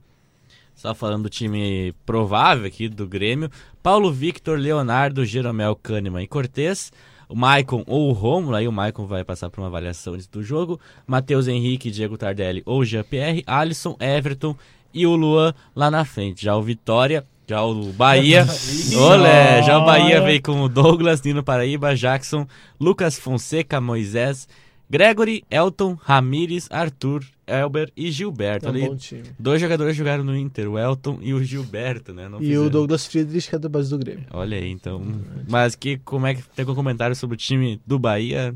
[0.74, 3.52] Só falando do time provável aqui do Grêmio.
[3.84, 6.92] Paulo Victor, Leonardo, Jeromel, Kahneman e Cortez.
[7.30, 10.80] O Maicon ou o Rômulo, aí o Maicon vai passar por uma avaliação do jogo.
[11.06, 14.56] Matheus Henrique, Diego Tardelli ou Jean-Pierre, Alisson, Everton
[14.94, 16.44] e o Luan lá na frente.
[16.44, 18.48] Já o Vitória, já o Bahia.
[18.98, 22.48] Olé, já o Bahia veio com o Douglas, Nino Paraíba, Jackson,
[22.80, 24.48] Lucas Fonseca, Moisés,
[24.90, 28.68] Gregory, Elton, Ramires, Arthur, Elber e Gilberto.
[28.68, 29.24] É um ali bom time.
[29.38, 32.30] Dois jogadores jogaram no Inter, o Elton e o Gilberto, né?
[32.30, 32.66] Não E fizeram.
[32.68, 34.24] o Douglas Friedrich, que é da base do Grêmio.
[34.32, 35.02] Olha aí, então.
[35.50, 38.56] Mas que, como é que tem algum comentário sobre o time do Bahia?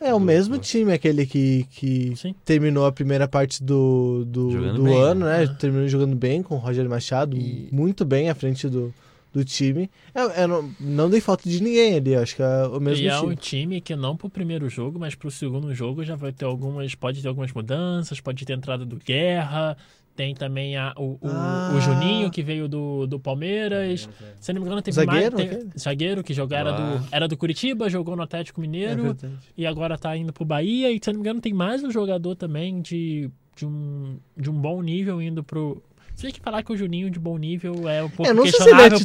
[0.00, 2.34] É o mesmo time, aquele que, que Sim.
[2.44, 5.46] terminou a primeira parte do, do, do bem, ano, né?
[5.46, 5.56] né?
[5.58, 8.92] Terminou jogando bem com o Roger Machado, E- muito bem à frente do,
[9.32, 9.90] do time.
[10.14, 13.08] Eu, eu não, não dei falta de ninguém ali, acho que é o mesmo E
[13.08, 13.36] é um time.
[13.36, 16.94] time que não pro primeiro jogo, mas pro segundo jogo já vai ter algumas.
[16.94, 19.76] Pode ter algumas mudanças, pode ter entrada do Guerra.
[20.16, 21.72] Tem também a, o, o, Ah.
[21.76, 24.08] o Juninho, que veio do, do Palmeiras.
[24.40, 25.50] Se eu não me engano, teve Zagueiro, mais.
[25.50, 26.96] Tem, zagueiro, que jogou, era, Ah.
[26.96, 29.02] do, era do Curitiba, jogou no Atlético É Mineiro.
[29.02, 29.34] verdade.
[29.56, 30.90] e agora tá indo pro Bahia.
[30.90, 34.54] E se não me engano, tem mais um jogador também de, de, um, de um
[34.54, 35.82] bom nível indo pro.
[36.16, 38.44] Você tem que falar que o Juninho de bom nível é um pouco Eu não
[38.46, 39.00] sei se ele é questionável,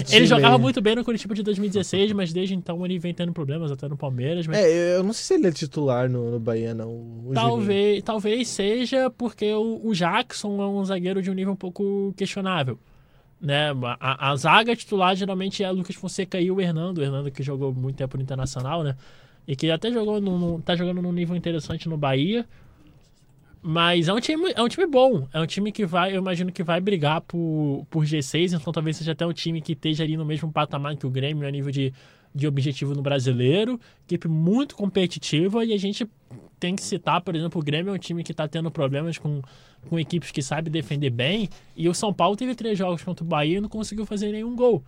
[0.00, 0.60] porque ele jogava aí.
[0.62, 3.94] muito bem no Curitiba de 2016, mas desde então ele vem tendo problemas até no
[3.96, 4.46] Palmeiras.
[4.46, 6.88] Mas É, eu não sei se ele é titular no, no Bahia, não.
[6.88, 7.34] o Juninho.
[7.34, 12.14] talvez, talvez seja porque o, o Jackson é um zagueiro de um nível um pouco
[12.16, 12.78] questionável.
[13.38, 13.68] Né?
[14.00, 16.98] A, a zaga titular geralmente é Lucas Fonseca e o Hernando.
[16.98, 18.96] O Hernando que jogou muito tempo no Internacional, né?
[19.46, 22.46] E que até jogou no, no- tá jogando num nível interessante no Bahia.
[23.68, 25.26] Mas é um time, é um time bom.
[25.32, 28.96] É um time que vai, eu imagino que vai brigar por, por G6, então talvez
[28.96, 31.72] seja até um time que esteja ali no mesmo patamar que o Grêmio a nível
[31.72, 31.92] de,
[32.32, 33.80] de objetivo no brasileiro.
[34.06, 36.08] Equipe muito competitiva e a gente
[36.60, 39.42] tem que citar, por exemplo, o Grêmio é um time que está tendo problemas com,
[39.88, 41.48] com equipes que sabem defender bem.
[41.76, 44.54] E o São Paulo teve três jogos contra o Bahia e não conseguiu fazer nenhum
[44.54, 44.80] gol.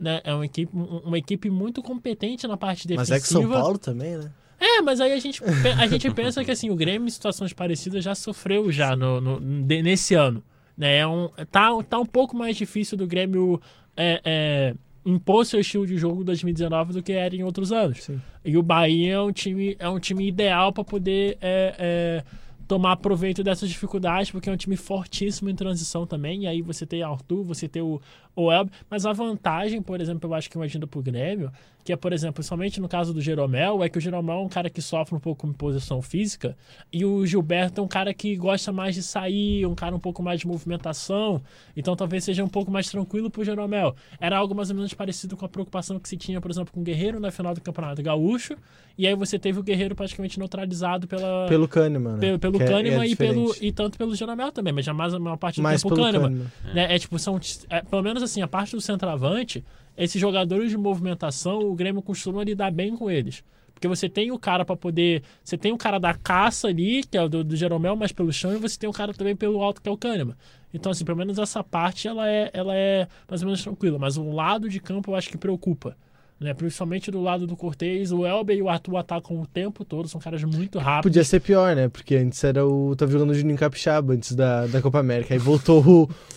[0.00, 0.22] Né?
[0.24, 3.16] É uma equipe, um- uma equipe muito competente na parte Mas defensiva.
[3.16, 4.30] é que São Paulo também, né?
[4.66, 5.42] É, mas aí a gente,
[5.78, 9.40] a gente pensa que assim, o Grêmio em situações parecidas já sofreu já no, no-
[9.40, 10.42] nesse ano.
[10.76, 10.98] Né?
[10.98, 13.60] É um, tá, tá um pouco mais difícil do Grêmio
[13.96, 18.02] é, é, impor seu estilo de jogo em 2019 do que era em outros anos.
[18.04, 18.20] Sim.
[18.44, 22.24] E o Bahia é um time, é um time ideal para poder é, é,
[22.66, 26.44] tomar proveito dessas dificuldades, porque é um time fortíssimo em transição também.
[26.44, 28.00] E aí você tem Arthur, você tem o,
[28.36, 28.72] Elber.
[28.90, 31.50] Mas a vantagem, por exemplo, eu acho que imagina pro Grêmio,
[31.84, 34.48] que é, por exemplo, somente no caso do Jeromel, é que o Jeromel é um
[34.48, 36.56] cara que sofre um pouco com posição física,
[36.90, 40.22] e o Gilberto é um cara que gosta mais de sair, um cara um pouco
[40.22, 41.42] mais de movimentação,
[41.76, 43.94] então talvez seja um pouco mais tranquilo pro Jeromel.
[44.18, 46.80] Era algo mais ou menos parecido com a preocupação que se tinha, por exemplo, com
[46.80, 48.56] o Guerreiro na final do Campeonato Gaúcho,
[48.96, 52.18] e aí você teve o Guerreiro praticamente neutralizado pela, Pelo Kahneman, né?
[52.18, 55.18] pelo, pelo é- Kahneman é e, pelo, e tanto pelo Jeromel também, mas jamais a
[55.18, 56.30] maior parte do Mais tempo o pelo Kahneman.
[56.30, 56.74] Kahneman.
[56.74, 56.94] Né?
[56.94, 57.38] É tipo, são.
[57.68, 59.64] é, pelo menos assim, a parte do centroavante,
[59.96, 63.44] esses jogadores de movimentação, o Grêmio costuma lidar bem com eles.
[63.74, 65.22] Porque você tem o cara pra poder.
[65.42, 68.32] Você tem o cara da caça ali, que é o do, do Jeromel, mas pelo
[68.32, 70.36] chão, e você tem o cara também pelo alto, que é o Kahneman.
[70.72, 73.98] Então, assim, pelo menos essa parte ela é, ela é mais ou menos tranquila.
[73.98, 75.96] Mas o lado de campo eu acho que preocupa.
[76.40, 76.52] Né?
[76.52, 80.20] Principalmente do lado do Cortez, o Elber e o Arthur atacam o tempo todo, são
[80.20, 81.10] caras muito rápidos.
[81.12, 81.88] Podia ser pior, né?
[81.88, 82.94] Porque antes era o.
[82.96, 85.32] Tava jogando o Juninho Capixaba antes da, da Copa América.
[85.32, 85.80] Aí voltou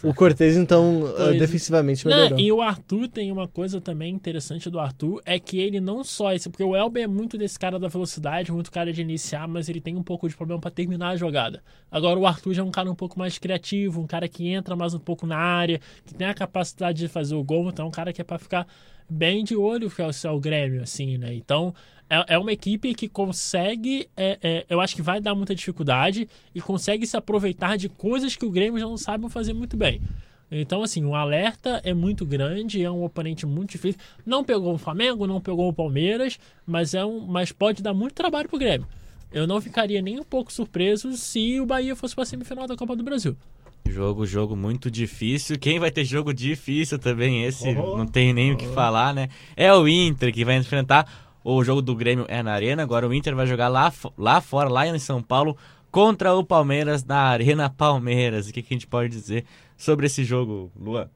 [0.03, 2.39] o, o Cortez, então ah, Pois- defensivamente Não, melhorou.
[2.39, 6.31] e o Arthur tem uma coisa também interessante do Arthur, é que ele não só
[6.31, 9.67] esse, porque o Elber é muito desse cara da velocidade, muito cara de iniciar, mas
[9.67, 11.61] ele tem um pouco de problema pra terminar a jogada.
[11.91, 14.75] Agora o Arthur já é um cara um pouco mais criativo, um cara que entra
[14.75, 17.87] mais um pouco na área, que tem a capacidade de fazer o gol, então é
[17.87, 18.67] um cara que é pra ficar
[19.09, 21.33] bem de olho que é o Grêmio, assim, né?
[21.33, 21.73] Então
[22.09, 26.27] é, é uma equipe que consegue, é, é, eu acho que vai dar muita dificuldade
[26.53, 30.01] e consegue se aproveitar de coisas que o Grêmio já não sabe fazer muito bem.
[30.49, 33.99] Então, assim, o alerta é muito grande, é um oponente muito difícil.
[34.25, 38.13] Não pegou o Flamengo, não pegou o Palmeiras, mas, é um, mas pode dar muito
[38.13, 38.87] trabalho pro Grêmio.
[39.29, 42.95] Eu não ficaria nem um pouco surpreso se o Bahia fosse pra semifinal da Copa
[42.95, 43.35] do Brasil.
[43.89, 45.57] Jogo, jogo muito difícil.
[45.57, 47.43] Quem vai ter jogo difícil também?
[47.43, 47.97] Esse Oh.
[47.97, 49.29] não tem nem o que falar, né?
[49.55, 51.07] É o Inter que vai enfrentar.
[51.43, 52.83] O jogo do Grêmio é na Arena.
[52.83, 55.57] Agora o Inter vai jogar lá, lá fora, lá em São Paulo,
[55.91, 58.47] contra o Palmeiras na Arena Palmeiras.
[58.47, 59.45] O que, que a gente pode dizer
[59.77, 61.07] sobre esse jogo, Luan?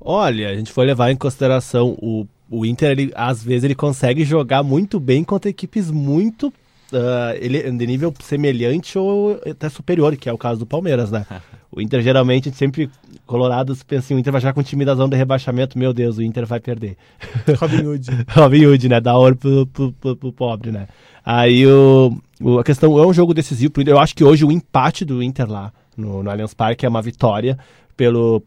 [0.00, 4.24] Olha, a gente foi levar em consideração o, o Inter, ele, às vezes ele consegue
[4.24, 6.52] jogar muito bem contra equipes muito
[6.92, 11.26] ah, ele, de nível semelhante ou até superior, que é o caso do Palmeiras, né?
[11.68, 12.88] O Inter geralmente, a gente sempre,
[13.26, 15.92] colorados, pensa assim, o Inter vai jogar com o time da zona de rebaixamento, meu
[15.92, 16.96] Deus, o Inter vai perder.
[17.60, 18.06] Robin Hood.
[18.32, 18.98] Robin Hood, né?
[19.00, 20.88] Dá ouro pro, pro, pro- pro pobre, né?
[21.22, 23.92] Aí o, o- a questão é um jogo decisivo pro Inter.
[23.92, 27.02] Eu acho que hoje o empate do Inter lá no, no Allianz Parque é uma
[27.02, 27.58] vitória
[27.94, 28.42] pelo.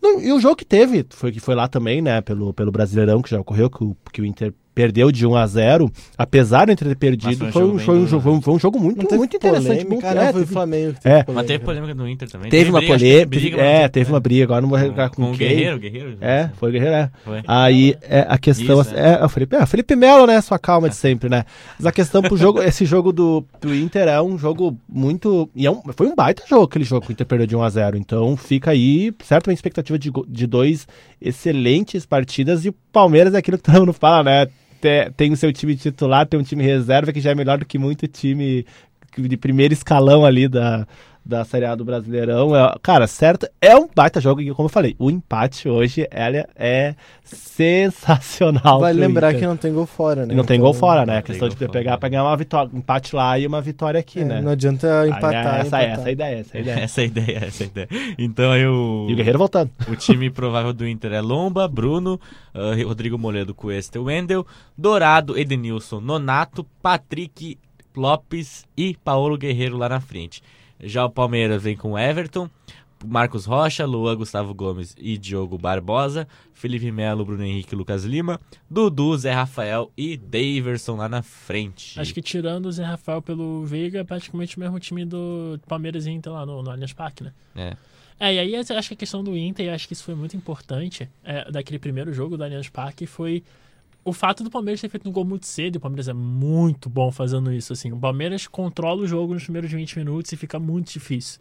[0.00, 2.20] Não, e o jogo que teve, foi que foi lá também, né?
[2.20, 5.44] Pelo, pelo Brasileirão que já ocorreu, que o, que o Inter perdeu de 1 a
[5.46, 8.40] 0 Apesar do Inter ter perdido, foi um, foi, um, jogo- foi, um, né?
[8.42, 9.66] foi um jogo muito, teve muito interessante.
[9.66, 11.22] polêmica, Muito, não, é, foi o teve- Flamengo é.
[11.24, 11.94] teve Mas teve polêmica.
[11.96, 12.50] do Inter também.
[12.50, 14.68] Teve uma briga, acho que polêmica, briga, teve- é, mas- teve uma briga, agora não
[14.68, 15.48] vou lembrar com, com o quem.
[15.48, 16.16] Guerreiro, o Guerreiro.
[16.20, 17.10] É, foi o Guerreiro, é.
[17.24, 17.42] Foi.
[17.48, 20.40] Aí é, a questão Isso, é, é, o Felipe, é, Felipe Melo, né?
[20.40, 21.44] Sua calma de sempre, né?
[21.76, 25.50] Mas a questão pro jogo, esse jogo do, do Inter é um jogo muito.
[25.56, 27.62] E é um, foi um baita jogo aquele jogo que o Inter perdeu de 1
[27.62, 30.86] a 0 Então fica aí, certamente, expectativa de, de dois
[31.20, 32.64] excelentes partidas.
[32.64, 34.48] E o Palmeiras é aquilo que todo mundo fala, né?
[34.80, 37.66] Te- Tem o seu time titular, tem um time reserva que já é melhor do
[37.66, 38.64] que muito time
[39.16, 40.86] de primeiro escalão ali da,
[41.28, 42.56] da Série A do Brasileirão.
[42.56, 44.40] É, cara, certo, é um baita jogo.
[44.40, 48.80] E como eu falei, o empate hoje ela é sensacional.
[48.80, 49.40] Vale pro lembrar Inter.
[49.40, 50.32] que não tem gol fora, né?
[50.32, 51.18] E não tem Então, gol fora, né?
[51.18, 51.70] A questão de fora.
[51.70, 54.40] pegar pra ganhar uma vitória, um empate lá e uma vitória aqui, é, né?
[54.40, 55.32] Não adianta Aí, empatar.
[55.32, 55.90] né, essa, é, empatar.
[55.90, 56.78] essa é a ideia, essa é a ideia.
[56.80, 57.88] Essa é a ideia, essa é a ideia.
[58.18, 59.06] Então aí o.
[59.10, 59.70] E o Guerreiro voltando.
[59.86, 62.18] O time provável do Inter é Lomba, Bruno,
[62.54, 67.58] ah, Rodrigo Moledo, Cuesta, Wendel, Dourado, Edenilson, Nonato, Patrick
[67.94, 70.40] Lopes e Paulo Guerreiro lá na frente.
[70.80, 72.48] Já o Palmeiras vem com Everton,
[73.04, 79.16] Marcos Rocha, Luan, Gustavo Gomes e Diogo Barbosa, Felipe Melo, Bruno Henrique, Lucas Lima, Dudu,
[79.16, 81.98] Zé Rafael e Daverson lá na frente.
[81.98, 86.06] Acho que tirando o Zé Rafael pelo Veiga, é praticamente o mesmo time do Palmeiras
[86.06, 87.32] e Inter lá no, no Allianz Parque, né?
[87.54, 87.76] É.
[88.20, 91.08] É, e aí acho que a questão do Inter, acho que isso foi muito importante,
[91.22, 93.44] é, daquele primeiro jogo do Allianz Parque, foi
[94.08, 97.10] o fato do Palmeiras ter feito um gol muito cedo, o Palmeiras é muito bom
[97.12, 97.92] fazendo isso, assim.
[97.92, 101.40] O Palmeiras controla o jogo nos primeiros 20 minutos e fica muito difícil.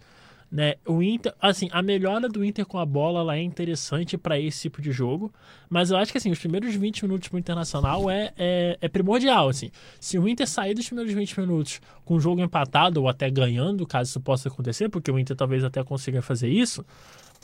[0.49, 0.75] Né?
[0.85, 4.61] O Inter, assim, a melhora do Inter com a bola ela é interessante para esse
[4.61, 5.33] tipo de jogo,
[5.69, 9.49] mas eu acho que assim, os primeiros 20 minutos pro Internacional é, é, é primordial,
[9.49, 9.71] assim.
[9.99, 13.85] Se o Inter sair dos primeiros 20 minutos com o jogo empatado ou até ganhando,
[13.85, 16.85] caso isso possa acontecer, porque o Inter talvez até consiga fazer isso,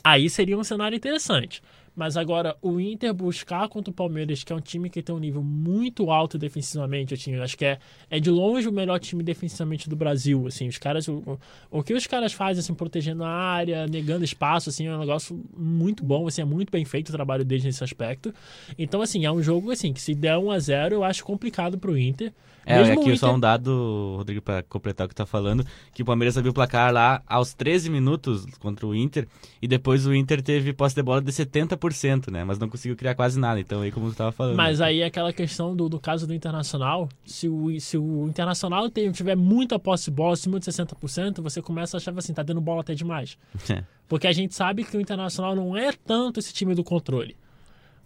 [0.04, 1.62] Aí seria um cenário interessante.
[1.96, 5.20] Mas agora, o Inter buscar contra o Palmeiras, que é um time que tem um
[5.20, 7.78] nível muito alto defensivamente, assim, eu acho que é,
[8.10, 11.40] é de longe o melhor time defensivamente do Brasil, assim, os caras, o,
[11.70, 15.40] o que os caras fazem, assim, protegendo a área, negando espaço, assim, é um negócio
[15.56, 18.34] muito bom, assim, é muito bem feito o trabalho deles nesse aspecto.
[18.78, 21.78] Então, assim, é um jogo, assim, que se der 1 a 0 eu acho complicado
[21.78, 22.34] pro Inter.
[22.66, 26.02] É, Mesmo aqui Inter- só um dado, Rodrigo, para completar o que tá falando, que
[26.02, 29.28] o Palmeiras abriu o placar lá aos 13 minutos contra o Inter,
[29.62, 32.44] e depois o Inter teve posse de bola de 70%, né?
[32.44, 34.56] Mas não conseguiu criar quase nada, então aí como tu tava falando.
[34.56, 38.90] Mas aí é aquela questão do, do caso do Internacional, se o, se o Internacional
[38.90, 42.44] tem, tiver muita posse de bola, acima de 60%, você começa a achar assim, tá
[42.44, 43.38] dando bola até demais.
[43.74, 43.84] É.
[44.08, 47.36] Porque a gente sabe que o Internacional não é tanto esse time do controle.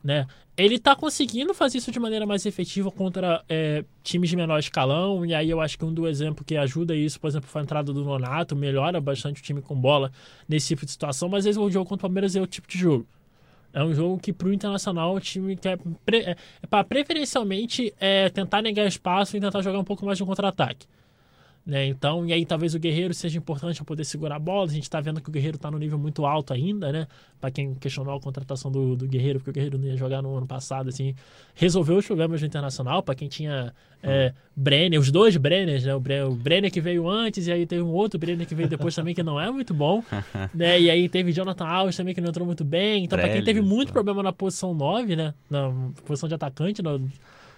[0.07, 0.25] Né?
[0.55, 5.25] Ele tá conseguindo fazer isso de maneira mais efetiva contra é, times de menor escalão,
[5.25, 7.63] e aí eu acho que um do exemplo que ajuda isso, por exemplo, foi a
[7.65, 10.09] entrada do Nonato, melhora bastante o time com bola
[10.47, 13.05] nesse tipo de situação, mas o jogo contra o Palmeiras é o tipo de jogo.
[13.73, 18.29] É um jogo que pro Internacional o time quer pre, é, é para preferencialmente é,
[18.29, 20.87] tentar negar espaço e tentar jogar um pouco mais de um contra-ataque.
[21.67, 21.85] Né?
[21.87, 24.69] Então, e aí talvez o Guerreiro seja importante para poder segurar a bola.
[24.69, 27.07] A gente tá vendo que o Guerreiro tá no nível muito alto ainda, né?
[27.41, 30.33] Para quem questionou a contratação do, do Guerreiro, porque o Guerreiro não ia jogar no
[30.33, 31.13] ano passado, assim,
[31.53, 33.03] resolveu os problemas do Internacional.
[33.03, 35.93] Para quem tinha é, Brenner, os dois Brenners, né?
[35.93, 38.69] O Brenner, o Brenner que veio antes e aí teve um outro Brenner que veio
[38.69, 40.01] depois também que não é muito bom,
[40.55, 40.79] né?
[40.79, 43.03] E aí teve Jonathan Alves também que não entrou muito bem.
[43.03, 45.33] Então, para quem teve muito problema na posição 9, né?
[45.49, 45.69] Na
[46.05, 47.11] posição de atacante, no,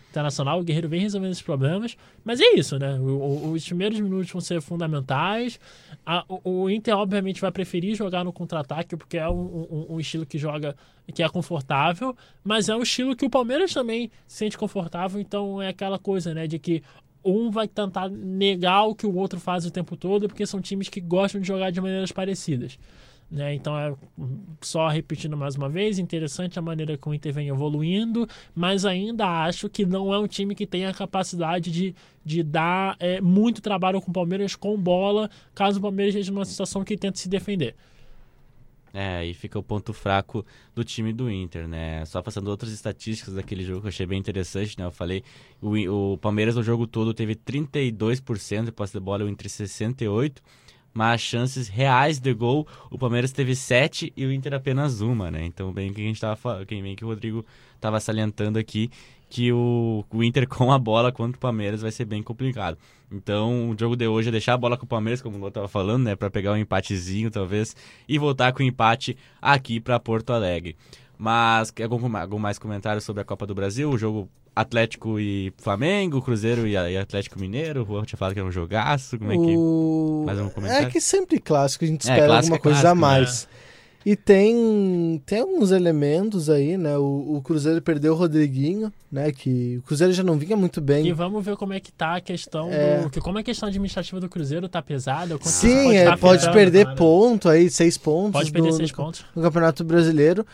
[0.09, 2.99] Internacional, o Guerreiro vem resolvendo esses problemas, mas é isso, né?
[2.99, 5.59] O- o- os primeiros minutos vão ser fundamentais.
[6.05, 9.99] A- o, o Inter, obviamente, vai preferir jogar no contra-ataque, porque é um, um- um
[9.99, 10.75] estilo que joga,
[11.13, 15.61] que é confortável, mas é um estilo que o Palmeiras também se sente confortável, então
[15.61, 16.81] é aquela coisa, né, de que
[17.23, 20.89] um vai tentar negar o que o outro faz o tempo todo, porque são times
[20.89, 22.79] que gostam de jogar de maneiras parecidas.
[23.31, 23.53] Né?
[23.53, 23.95] Então, é,
[24.59, 29.43] só repetindo mais uma vez, interessante a maneira que o Inter vem evoluindo, mas ainda
[29.43, 33.61] acho que não é um time que tem a capacidade de, de dar é, muito
[33.61, 37.29] trabalho com o Palmeiras com bola, caso o Palmeiras esteja numa situação que tente se
[37.29, 37.75] defender.
[38.91, 42.03] É, aí fica o ponto fraco do time do Inter, né?
[42.05, 44.85] Só passando outras estatísticas daquele jogo que eu achei bem interessante, né?
[44.85, 45.23] Eu falei,
[45.61, 50.37] o, o Palmeiras no jogo todo teve 32% de posse de bola, o Inter 68%,
[50.99, 55.45] mas chances reais de gol, o Palmeiras teve 7 e o Inter apenas uma, né?
[55.45, 57.45] Então, bem que a gente tava falando, bem que o Rodrigo
[57.79, 58.91] tava salientando aqui,
[59.29, 62.77] que o, o Inter com a bola contra o Palmeiras vai ser bem complicado.
[63.09, 65.49] Então, o jogo de hoje é deixar a bola com o Palmeiras, como o Lô
[65.49, 66.17] tava falando, né?
[66.17, 70.75] Pra pegar um empatezinho, talvez, e voltar com o empate aqui para Porto Alegre.
[71.21, 73.89] Mas, algum, algum mais comentário sobre a Copa do Brasil?
[73.89, 77.83] O jogo Atlético e Flamengo, Cruzeiro e, e Atlético Mineiro?
[77.83, 79.55] O Juan tinha falado que era um jogaço, como é que...
[79.57, 80.23] O...
[80.25, 80.87] Mais algum comentário?
[80.87, 83.47] É que sempre clássico, a gente É, espera clássico alguma é coisa a clássico, mais.
[84.05, 86.97] E tem, tem alguns elementos aí, né?
[86.97, 89.29] O, o Cruzeiro perdeu o Rodriguinho, né?
[89.29, 91.05] Que o Cruzeiro já não vinha muito bem.
[91.05, 93.01] E vamos ver como é que tá a questão É.
[93.01, 93.09] do.
[93.09, 95.37] Que como é a questão administrativa do Cruzeiro tá pesada.
[95.41, 96.95] Sim, é, tá pode afetando, perder cara.
[96.95, 99.25] ponto aí, seis pontos Pode perder no, seis no- pontos.
[99.35, 100.45] no Campeonato Brasileiro.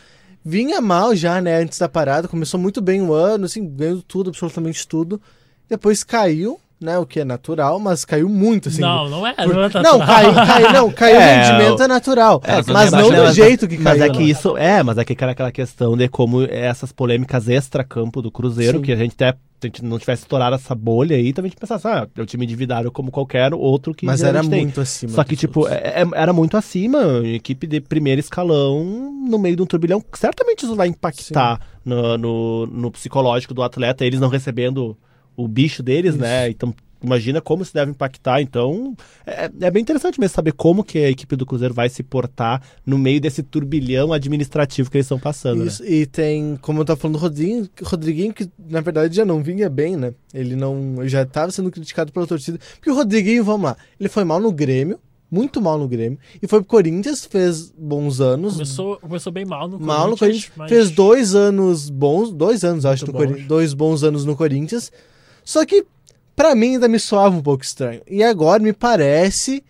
[0.47, 4.29] Vinha mal já, né, antes da parada, começou muito bem o ano, assim, ganhando tudo,
[4.29, 5.19] absolutamente tudo.
[5.67, 8.81] Depois caiu, né, o que é natural, mas caiu muito, assim.
[8.81, 9.33] não, não é.
[9.33, 12.89] Por- Não, é Não, caiu, caiu, não, caiu É, o rendimento é natural, É, mas
[12.91, 14.03] tudo não do mas- jeito que Mas caiu.
[14.03, 14.25] é que né?
[14.25, 18.79] isso, é, mas é que cara, aquela questão de como essas polêmicas extra-campo do Cruzeiro,
[18.79, 18.83] Sim.
[18.83, 21.49] que a gente até se a gente não tivesse estourado essa bolha aí, também a
[21.51, 24.63] gente pensasse, ah, é um time endividado como qualquer outro que Mas era tem.
[24.65, 25.13] muito acima.
[25.13, 28.83] Só que, tipo, é- é- era muito acima, equipe de primeiro escalão,
[29.27, 30.03] no meio de um turbilhão.
[30.13, 34.95] Certamente isso vai impactar no, no, no psicológico do atleta, eles não recebendo
[35.35, 36.21] o bicho deles, Isso.
[36.21, 36.49] né?
[36.49, 36.73] Então,
[37.03, 38.41] imagina como isso deve impactar.
[38.41, 42.03] Então, é, é bem interessante mesmo saber como que a equipe do Cruzeiro vai se
[42.03, 45.67] portar no meio desse turbilhão administrativo que eles estão passando, né?
[45.67, 49.41] Isso, e tem, como eu tava falando, o Rodriguinho, Rodriguinho, que na verdade já não
[49.43, 50.13] vinha bem, né?
[50.33, 50.95] Ele não.
[50.99, 52.59] ele já estava sendo criticado pela torcida.
[52.75, 56.47] Porque o Rodriguinho, vamos lá, ele foi mal no Grêmio, muito mal no Grêmio, e
[56.47, 58.53] foi pro Corinthians, fez bons anos.
[58.53, 62.85] Começou, começou bem mal no mal no Corinthians, mas- fez dois anos bons, dois anos,
[62.85, 63.13] acho, no.
[63.13, 64.91] Corinthians, dois bons anos no Corinthians.
[65.45, 65.85] Só que,
[66.35, 68.01] pra mim, ainda me soava um pouco estranho.
[68.09, 69.63] E agora me parece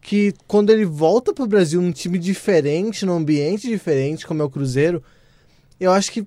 [0.00, 4.50] que quando ele volta pro Brasil num time diferente, num ambiente diferente, como é o
[4.50, 5.02] Cruzeiro,
[5.80, 6.24] eu acho que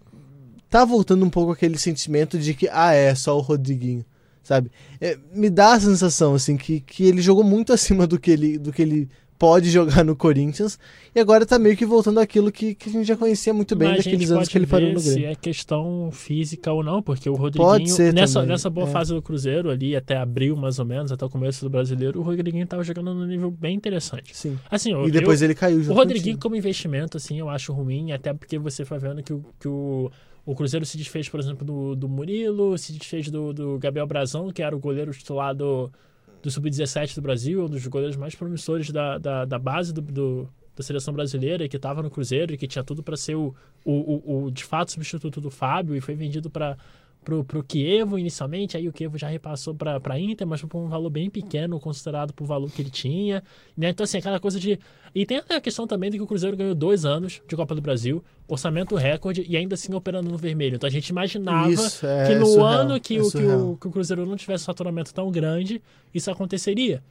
[0.69, 4.05] tá voltando um pouco aquele sentimento de que, ah, é, só o Rodriguinho,
[4.43, 4.69] sabe?
[4.99, 8.57] É, me dá a sensação, assim, que, que ele jogou muito acima do que ele,
[8.57, 10.77] do que ele pode jogar no Corinthians.
[11.15, 13.87] E agora tá meio que voltando àquilo que, que a gente já conhecia muito bem
[13.87, 15.29] Mas daqueles anos que ele parou no se Grêmio.
[15.29, 18.91] é questão física ou não, porque o Pode Rodriguinho, ser nessa, também, nessa boa é.
[18.91, 22.21] fase do Cruzeiro ali, até abril mais ou menos, até o começo do Brasileiro, o
[22.23, 24.35] Rodriguinho tava jogando num nível bem interessante.
[24.37, 24.59] Sim.
[24.69, 27.49] Assim, eu- E depois eu, ele caiu o junto Rodriguinho com como investimento, assim, eu
[27.49, 30.11] acho ruim, até porque você foi vendo que o, que o,
[30.45, 34.51] o Cruzeiro se desfez, por exemplo, do, do Murilo, se desfez do, do Gabriel Brazão,
[34.51, 35.89] que era o goleiro titular do,
[36.41, 40.49] do Sub-17 do Brasil, um dos goleiros mais promissores da, da, da base do, do-
[40.75, 43.91] da seleção brasileira, que estava no Cruzeiro e que tinha tudo para ser o, o,
[43.91, 46.77] o, o, de fato, substituto do Fábio, e foi vendido para
[47.23, 50.87] pro, pro Kievo inicialmente, aí o Kievo já repassou pra, pra Inter, mas por um
[50.87, 53.43] valor bem pequeno, considerado pro valor que ele tinha.
[53.77, 53.89] Né?
[53.89, 54.79] Então, assim, aquela coisa de.
[55.13, 57.81] E tem a questão também de que o Cruzeiro ganhou dois anos de Copa do
[57.81, 60.75] Brasil, orçamento recorde e ainda assim operando no vermelho.
[60.75, 63.77] Então a gente imaginava Isso, é que no surreal, ano que, é o, que, o,
[63.77, 65.81] que o Cruzeiro não tivesse um faturamento tão grande,
[66.13, 67.03] isso aconteceria.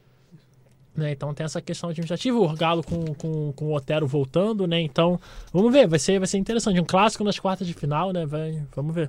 [0.99, 4.80] Né, então tem essa questão administrativa, o Galo com, com, com o Otero voltando, né?
[4.80, 5.20] Então,
[5.53, 6.80] vamos ver, vai ser, vai ser interessante.
[6.80, 8.26] Um clássico nas quartas de final, né?
[8.26, 9.09] Vai, vamos ver.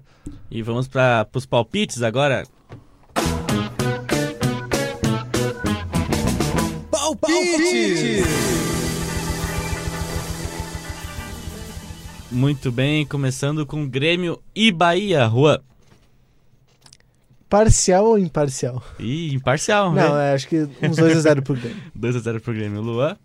[0.51, 2.43] E vamos para os palpites agora.
[6.91, 8.23] Palpite!
[12.31, 15.63] Muito bem, começando com Grêmio e Bahia, Rua.
[17.49, 18.83] Parcial ou imparcial?
[18.99, 20.31] Ih, imparcial, Não, né?
[20.31, 21.77] é, acho que uns 2x0 pro Grêmio.
[21.97, 22.81] 2x0 pro Grêmio.
[22.81, 23.17] Luan,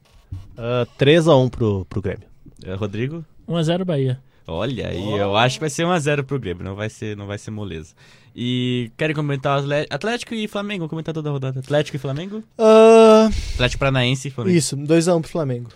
[0.56, 2.26] Ah, 3x1 pro, pro Grêmio.
[2.64, 3.24] eh, Rodrigo.
[3.48, 4.18] 1x0 Bahia.
[4.46, 7.38] Olha aí, eu acho que vai ser 1x0 pro Grêmio, não vai ser, não vai
[7.38, 7.94] ser moleza.
[8.36, 10.88] E querem comentar o Atlético e Flamengo?
[10.88, 11.60] Comentar toda a rodada.
[11.60, 12.42] Atlético e Flamengo?
[12.58, 14.56] Ah, Atlético Paranaense e Flamengo.
[14.56, 15.70] isso, 2x1 pro Flamengo.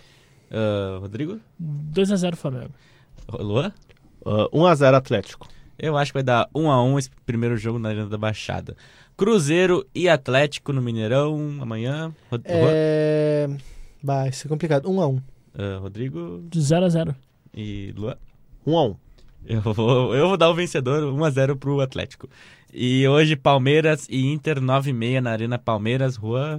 [0.51, 1.39] Ah, Rodrigo?
[1.61, 2.71] 2x0 Flamengo.
[3.39, 3.71] Luan?
[4.25, 5.47] Ah, 1x0 Atlético.
[5.79, 8.75] Eu acho que vai dar 1x1 esse primeiro jogo na Arena da Baixada.
[9.15, 12.13] Cruzeiro e Atlético no Mineirão amanhã.
[12.29, 12.43] Rod-?
[12.45, 13.47] É.
[14.03, 14.89] Vai ser complicado.
[14.89, 15.21] 1x1.
[15.57, 17.15] Ah, Rodrigo 0x0.
[17.53, 18.15] e Luan?
[18.67, 18.95] 1x1.
[19.45, 22.29] Eu vou, eu vou dar o vencedor 1x0 pro Atlético.
[22.73, 26.15] E hoje Palmeiras e Inter 9h30 na Arena Palmeiras.
[26.15, 26.57] Juan,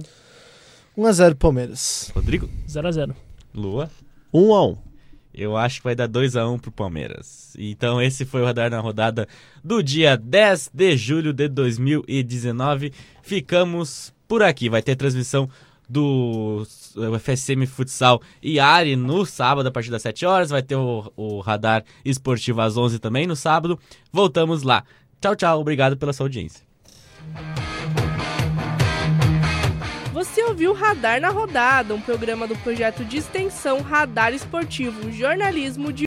[0.97, 2.11] 1x0 Palmeiras.
[2.13, 3.13] Rodrigo, 0x0.
[3.53, 3.89] Lua.
[4.33, 4.77] 1x1.
[5.33, 7.55] Eu acho que vai dar 2x1 pro Palmeiras.
[7.57, 9.27] Então esse foi o Radar na Rodada
[9.63, 12.91] do dia 10 de julho de 2019.
[13.21, 14.69] Ficamos por aqui.
[14.69, 15.49] Vai ter transmissão
[15.87, 16.65] do
[17.19, 20.49] FSM Futsal e Ari no sábado a partir das 7 horas.
[20.49, 23.79] Vai ter o, o Radar Esportivo às 11 também no sábado.
[24.11, 24.83] Voltamos lá.
[25.21, 25.59] Tchau, tchau.
[25.59, 26.63] Obrigado pela sua audiência.
[30.21, 35.99] Você ouviu Radar na Rodada, um programa do projeto de extensão Radar Esportivo, jornalismo de